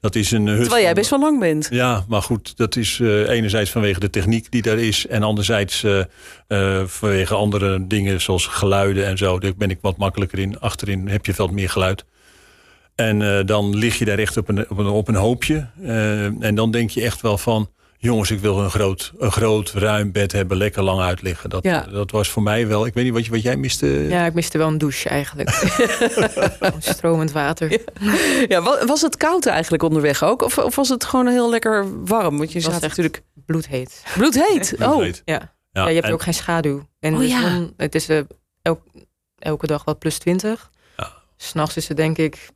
Dat 0.00 0.14
is 0.14 0.30
een 0.30 0.46
hut. 0.46 0.60
Terwijl 0.60 0.82
jij 0.82 0.94
best 0.94 1.10
wel 1.10 1.20
lang 1.20 1.38
bent. 1.40 1.68
Ja, 1.70 2.04
maar 2.08 2.22
goed, 2.22 2.56
dat 2.56 2.76
is 2.76 3.00
eh, 3.00 3.28
enerzijds 3.28 3.70
vanwege 3.70 4.00
de 4.00 4.10
techniek 4.10 4.50
die 4.50 4.62
daar 4.62 4.78
is. 4.78 5.06
En 5.06 5.22
anderzijds 5.22 5.82
eh, 5.84 6.00
eh, 6.46 6.86
vanwege 6.86 7.34
andere 7.34 7.86
dingen 7.86 8.20
zoals 8.20 8.46
geluiden 8.46 9.06
en 9.06 9.18
zo. 9.18 9.38
Daar 9.38 9.52
ben 9.56 9.70
ik 9.70 9.78
wat 9.80 9.96
makkelijker 9.96 10.38
in. 10.38 10.60
Achterin 10.60 11.08
heb 11.08 11.26
je 11.26 11.34
veel 11.34 11.48
meer 11.48 11.70
geluid. 11.70 12.04
En 13.00 13.22
eh, 13.38 13.46
dan 13.46 13.76
lig 13.76 13.98
je 13.98 14.04
daar 14.04 14.18
echt 14.18 14.36
op 14.36 14.48
een, 14.48 14.70
op 14.70 14.78
een, 14.78 14.86
op 14.86 15.08
een 15.08 15.14
hoopje. 15.14 15.66
Eh, 15.82 16.24
en 16.44 16.54
dan 16.54 16.70
denk 16.70 16.90
je 16.90 17.02
echt 17.02 17.20
wel 17.20 17.38
van... 17.38 17.70
Jongens, 18.02 18.30
ik 18.30 18.40
wil 18.40 18.58
een 18.60 18.70
groot, 18.70 19.12
een 19.18 19.32
groot 19.32 19.70
ruim 19.70 20.12
bed 20.12 20.32
hebben. 20.32 20.56
Lekker 20.56 20.82
lang 20.82 21.00
uitliggen. 21.00 21.50
Dat, 21.50 21.64
Ja. 21.64 21.80
dat 21.92 22.10
was 22.10 22.28
voor 22.28 22.42
mij 22.42 22.66
wel... 22.66 22.86
Ik 22.86 22.94
weet 22.94 23.04
niet 23.04 23.12
wat, 23.12 23.24
je, 23.24 23.30
wat 23.30 23.42
jij 23.42 23.56
miste. 23.56 23.86
Ja, 23.86 24.26
ik 24.26 24.34
miste 24.34 24.58
wel 24.58 24.68
een 24.68 24.78
douche 24.78 25.08
eigenlijk. 25.08 25.50
Stromend 26.78 27.32
water. 27.32 27.80
Ja, 28.48 28.62
wa- 28.62 28.84
was 28.86 29.00
het 29.00 29.16
koud 29.16 29.46
eigenlijk 29.46 29.82
onderweg 29.82 30.22
ook? 30.24 30.42
Of, 30.42 30.58
of 30.58 30.76
was 30.76 30.88
het 30.88 31.04
gewoon 31.04 31.26
heel 31.26 31.50
lekker 31.50 32.04
warm? 32.04 32.36
Want 32.38 32.52
je 32.52 32.56
Het 32.58 32.64
was 32.66 32.74
zat 32.74 32.82
echt 32.82 32.96
natuurlijk 32.96 33.22
bloedheet. 33.46 34.02
bloedheet. 34.18 34.74
Oh. 34.82 35.04
Ja. 35.04 35.12
Ja, 35.24 35.52
Ja, 35.72 35.88
je 35.88 35.94
hebt 35.94 36.06
en- 36.06 36.12
ook 36.12 36.22
geen 36.22 36.34
schaduw. 36.34 36.88
En 37.00 37.14
Oh, 37.14 37.40
zon, 37.40 37.72
het 37.76 37.94
is 37.94 38.08
eh, 38.08 38.20
elk, 38.62 38.80
elke 39.38 39.66
dag 39.66 39.84
wat 39.84 39.98
plus 39.98 40.18
20. 40.18 40.70
Ja. 40.96 41.12
S'nachts 41.36 41.76
is 41.76 41.88
het 41.88 41.96
denk 41.96 42.18
ik 42.18 42.48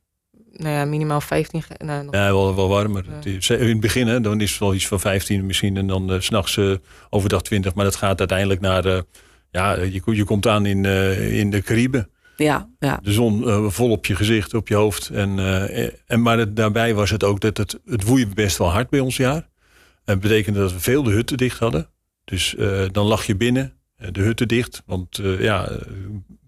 nou 0.57 0.75
ja, 0.75 0.85
minimaal 0.85 1.21
15 1.21 1.63
graden. 1.63 1.87
Nou, 1.87 2.05
nog- 2.05 2.15
Ja, 2.15 2.27
wel, 2.33 2.55
wel 2.57 2.69
warmer. 2.69 3.05
Ja. 3.25 3.31
Is- 3.31 3.51
In 3.51 3.69
het 3.69 3.81
begin 3.81 4.07
hè, 4.07 4.21
dan 4.21 4.41
is 4.41 4.51
het 4.51 4.61
wel 4.61 4.75
iets 4.75 4.87
van 4.87 5.01
15 5.01 5.47
misschien. 5.47 5.77
En 5.77 5.87
dan 5.87 6.17
s 6.23 6.25
s'nachts 6.27 6.57
eh 6.57 6.75
overdag 7.11 7.43
20. 7.43 7.75
Maar 7.75 7.85
dat 7.85 7.97
gaat 7.97 8.19
uiteindelijk 8.19 8.61
naar... 8.61 8.85
eh, 8.85 9.01
ja, 9.51 9.81
je, 9.81 10.01
je 10.05 10.25
komt 10.25 10.47
aan 10.47 10.67
in, 10.67 10.85
eh, 10.85 11.39
in 11.39 11.51
de 11.51 11.63
Cariben. 11.63 12.09
ja, 12.37 12.69
ja. 12.79 12.99
De 13.03 13.13
zon 13.13 13.49
eh, 13.49 13.65
vol 13.69 13.91
op 13.91 14.07
je 14.07 14.15
gezicht, 14.17 14.55
op 14.55 14.69
je 14.69 14.75
hoofd. 14.75 15.09
En, 15.09 15.39
eh, 15.39 15.89
en, 16.07 16.23
maar 16.23 16.39
het, 16.39 16.57
daarbij 16.57 16.95
was 16.95 17.11
het 17.11 17.25
ook 17.25 17.41
dat 17.41 17.57
het, 17.57 17.79
het 17.87 18.05
woei 18.05 18.27
best 18.27 18.59
wel 18.59 18.71
hard 18.73 18.91
bij 18.91 19.01
ons 19.01 19.17
jaar. 19.17 19.49
Dat 20.05 20.21
betekende 20.21 20.59
dat 20.59 20.73
we 20.73 20.81
veel 20.81 21.03
de 21.03 21.11
hutten 21.11 21.37
dicht 21.37 21.59
hadden. 21.59 21.89
Dus 22.25 22.57
eh, 22.57 22.83
dan 22.93 23.07
lag 23.07 23.25
je 23.27 23.37
binnen, 23.37 23.73
eh, 23.97 24.09
de 24.13 24.21
hutten 24.21 24.49
dicht. 24.49 24.83
Want 24.87 25.19
eh, 25.19 25.41
ja, 25.41 25.69
eh, 25.69 25.77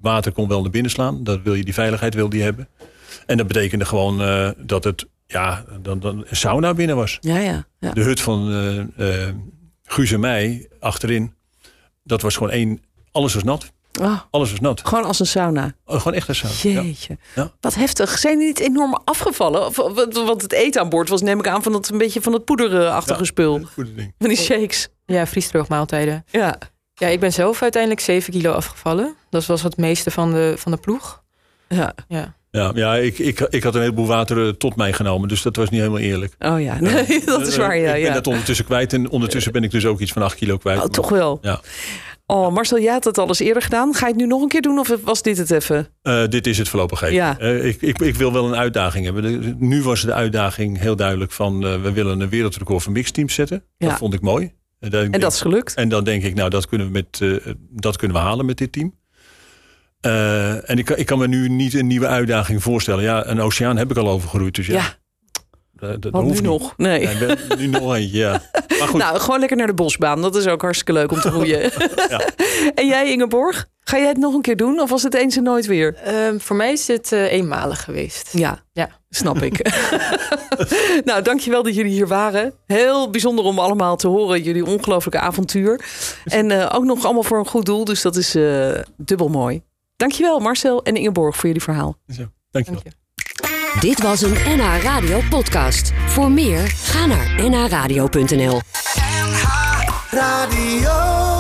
water 0.01 0.33
kon 0.33 0.49
wel 0.49 0.63
naar 0.63 0.71
binnen 0.71 0.91
slaan. 0.91 1.25
Dat 1.25 1.43
wil 1.43 1.55
je, 1.55 1.65
die 1.65 1.75
veiligheid 1.75 2.15
wilde 2.15 2.37
je 2.37 2.43
hebben. 2.43 2.69
En 3.27 3.37
dat 3.37 3.47
betekende 3.47 3.85
gewoon 3.85 4.23
eh, 4.23 4.51
dat 4.57 4.85
het 4.85 5.07
ja, 5.27 5.65
dan, 5.81 6.01
dan 6.01 6.25
een 6.27 6.37
sauna 6.37 6.75
binnen 6.75 6.97
was. 6.97 7.19
Ja, 7.21 7.39
ja. 7.39 7.67
ja. 7.79 7.91
De 7.93 8.03
hut 8.03 8.21
van 8.21 8.51
eh 8.99 9.25
eh 9.29 9.35
Guus 9.85 10.13
en 10.13 10.21
mij 10.21 10.69
achterin. 10.81 11.35
Dat 12.05 12.23
was 12.23 12.35
gewoon 12.37 12.53
één. 12.53 12.81
Alles 13.13 13.35
was 13.35 13.43
nat. 13.43 13.73
Oh, 14.01 14.21
Alles 14.31 14.51
was 14.51 14.61
nat. 14.61 14.87
gewoon 14.89 15.05
als 15.05 15.21
een 15.21 15.27
sauna. 15.27 15.73
Oh, 15.85 15.97
gewoon 15.97 16.15
echt 16.15 16.29
een 16.29 16.35
sauna. 16.35 16.55
Ja. 16.63 16.83
Jeetje. 16.87 17.19
Ja. 17.35 17.53
Wat 17.61 17.75
heftig. 17.75 18.19
Zijn 18.19 18.39
die 18.39 18.47
niet 18.47 18.59
enorm 18.61 19.01
afgevallen? 19.05 19.67
Of, 19.67 19.77
want 20.13 20.43
het 20.43 20.53
eten 20.53 20.81
aan 20.81 20.89
boord 20.89 21.09
was, 21.09 21.23
neem 21.23 21.39
ik 21.39 21.49
aan, 21.49 21.63
van 21.63 21.73
dat 21.73 21.89
een 21.89 21.99
beetje 21.99 22.21
van 22.23 22.33
het 22.33 22.45
poederachtige 22.45 23.19
Ja. 23.19 23.25
spul. 23.25 23.61
Van 23.75 24.09
die 24.19 24.37
shakes. 24.37 24.89
Ja, 25.07 25.27
vriesdroogmaaltijden. 25.27 26.25
Ja. 26.31 26.59
Ja, 26.95 27.07
ik 27.09 27.21
ben 27.21 27.33
zelf 27.33 27.63
uiteindelijk 27.63 28.01
7 28.03 28.33
kilo 28.33 28.53
afgevallen. 28.53 29.15
Dat 29.31 29.47
was 29.47 29.63
het 29.63 29.77
meeste 29.77 30.11
van 30.11 30.33
de, 30.33 30.55
van 30.59 30.73
de 30.73 30.79
ploeg. 30.79 31.23
ja. 31.69 31.95
Ja. 32.09 32.36
Ja, 32.57 32.73
ja 32.75 32.97
ik, 32.97 33.19
ik, 33.19 33.41
ik 33.41 33.63
had 33.63 33.75
een 33.75 33.81
heleboel 33.81 34.07
water 34.07 34.47
eh, 34.47 34.53
tot 34.53 34.77
mij 34.77 34.93
genomen. 34.93 35.29
Dus 35.29 35.43
dat 35.43 35.57
was 35.57 35.69
niet 35.69 35.81
helemaal 35.81 36.01
eerlijk. 36.01 36.35
Oh 36.39 36.61
ja, 36.61 36.81
nee, 36.81 37.25
dat 37.25 37.47
is 37.47 37.57
waar. 37.57 37.79
Ja, 37.79 37.95
ik 37.95 38.03
ben 38.03 38.11
ja. 38.11 38.15
dat 38.15 38.27
ondertussen 38.27 38.65
kwijt. 38.65 38.93
En 38.93 39.11
ondertussen 39.11 39.53
ben 39.53 39.63
ik 39.63 39.71
dus 39.71 39.87
ook 39.87 40.01
iets 40.01 40.13
van 40.13 40.23
8 40.23 40.35
kilo 40.35 40.57
kwijt. 40.57 40.83
Oh, 40.83 40.87
toch 40.87 41.09
wel. 41.09 41.39
Ja. 41.43 41.61
Oh, 42.27 42.53
Marcel, 42.53 42.81
jij 42.81 42.93
had 42.93 43.05
het 43.05 43.19
al 43.19 43.29
eens 43.29 43.39
eerder 43.39 43.63
gedaan. 43.63 43.95
Ga 43.95 44.07
je 44.07 44.13
het 44.13 44.21
nu 44.21 44.27
nog 44.27 44.43
een 44.43 44.49
keer 44.49 44.63
doen 44.63 44.79
of 44.79 44.97
was 45.03 45.23
dit 45.23 45.39
het 45.39 45.51
even? 45.51 45.89
Eh, 46.03 46.29
dit 46.29 46.47
is 46.47 46.59
het 46.59 46.69
voorlopig 46.69 47.03
even. 47.03 47.15
Ja. 47.15 47.39
Eh, 47.39 47.65
ik, 47.65 47.83
ik, 47.83 47.99
ik 47.99 48.15
wil 48.15 48.33
wel 48.33 48.47
een 48.47 48.57
uitdaging 48.57 49.05
hebben. 49.05 49.57
Nu 49.59 49.83
was 49.83 50.03
de 50.03 50.13
uitdaging 50.13 50.79
heel 50.79 50.97
duidelijk 50.97 51.33
van... 51.33 51.61
we 51.61 51.93
willen 51.93 52.21
een 52.21 52.29
wereldrecord 52.29 52.83
van 52.83 52.93
mixteams 52.93 53.35
zetten. 53.35 53.65
Ja. 53.77 53.89
Dat 53.89 53.99
vond 53.99 54.15
ik 54.15 54.21
mooi. 54.21 54.53
En, 54.81 55.11
dat 55.11 55.33
is 55.33 55.41
gelukt. 55.41 55.75
en 55.75 55.89
dan 55.89 56.05
denk 56.05 56.23
ik, 56.23 56.35
nou, 56.35 56.51
dat 56.51 56.67
kunnen 56.67 56.87
we, 56.87 56.93
met, 56.93 57.43
dat 57.71 57.97
kunnen 57.97 58.17
we 58.17 58.23
halen 58.23 58.47
met 58.47 58.59
dit 58.59 58.73
team. 58.73 58.95
Eh, 60.07 60.71
en 60.71 60.79
ik, 60.79 60.85
kan- 60.85 60.97
ik 60.97 61.07
kan 61.07 61.19
me 61.19 61.29
nu 61.29 61.49
niet 61.49 61.75
een 61.75 61.87
nieuwe 61.87 62.07
uitdaging 62.07 62.63
voorstellen. 62.63 63.03
Ja, 63.05 63.27
een 63.27 63.41
oceaan 63.41 63.77
heb 63.77 63.91
ik 63.91 63.97
al 63.97 64.09
overgeroeid. 64.09 64.55
Dus 64.55 64.67
ja, 64.67 64.75
Ja, 64.75 64.97
dat, 65.73 66.03
dat 66.03 66.13
wat 66.13 66.23
hoeft 66.23 66.43
nu 66.43 66.49
niet. 66.49 66.61
nog? 66.61 66.75
Nee. 66.77 67.01
Ja, 67.01 67.11
ik 67.11 67.19
ben- 67.19 67.59
nu 67.59 67.67
nog 67.67 67.95
eentje, 67.95 68.19
ja. 68.19 68.31
Maar 68.79 68.89
goed, 68.89 69.01
Nou, 69.01 69.19
gewoon 69.19 69.39
lekker 69.41 69.57
naar 69.57 69.67
de 69.67 69.75
bosbaan. 69.75 70.23
Dat 70.23 70.37
is 70.37 70.47
ook 70.47 70.63
hartstikke 70.63 70.93
leuk 70.93 71.13
om 71.13 71.21
te 71.21 71.29
roeien. 71.31 71.61
Ja. 72.09 72.21
En 72.75 72.87
jij, 72.87 73.11
Ingeborg? 73.11 73.67
Ga 73.81 73.99
jij 73.99 74.09
het 74.09 74.17
nog 74.17 74.35
een 74.35 74.41
keer 74.43 74.57
doen? 74.57 74.81
Of 74.81 74.91
was 74.91 75.03
het 75.03 75.15
eens 75.15 75.37
en 75.37 75.43
nooit 75.43 75.67
weer? 75.67 75.95
Ehm, 75.95 76.39
voor 76.39 76.57
mij 76.57 76.73
is 76.73 76.85
dit 76.87 77.13
eh, 77.13 77.33
eenmalig 77.33 77.85
geweest. 77.85 78.29
Ja, 78.33 78.59
Ja. 78.73 78.89
snap 79.11 79.43
ik. 79.43 79.71
nou, 81.05 81.23
dankjewel 81.23 81.63
dat 81.63 81.75
jullie 81.75 81.93
hier 81.93 82.07
waren. 82.09 82.53
Heel 82.67 83.11
bijzonder 83.11 83.45
om 83.45 83.59
allemaal 83.59 83.97
te 83.97 84.09
horen. 84.09 84.43
Jullie 84.43 84.65
ongelooflijke 84.67 85.19
avontuur. 85.21 85.81
En 86.25 86.51
eh, 86.51 86.75
ook 86.77 86.85
nog 86.85 87.05
allemaal 87.05 87.23
voor 87.23 87.39
een 87.39 87.47
goed 87.47 87.67
doel. 87.67 87.85
Dus 87.85 88.03
dat 88.03 88.17
is 88.17 88.35
eh, 88.35 88.69
dubbel 88.97 89.29
mooi. 89.29 89.63
Dankjewel 89.97 90.39
Marcel 90.39 90.83
en 90.83 90.97
Ingeborg 90.97 91.37
voor 91.37 91.47
jullie 91.47 91.63
verhaal. 91.63 91.97
zo, 92.15 92.25
dankjewel. 92.51 92.83
Dank 92.83 92.95
je. 92.95 93.05
Dit 93.81 94.03
was 94.03 94.23
een 94.23 94.33
NH 94.33 94.83
Radio 94.83 95.21
podcast. 95.31 95.93
Voor 96.07 96.31
meer, 96.31 96.59
ga 96.69 97.07
naar 97.07 97.51
nhradio.nl. 97.51 98.61
Radio. 100.11 101.36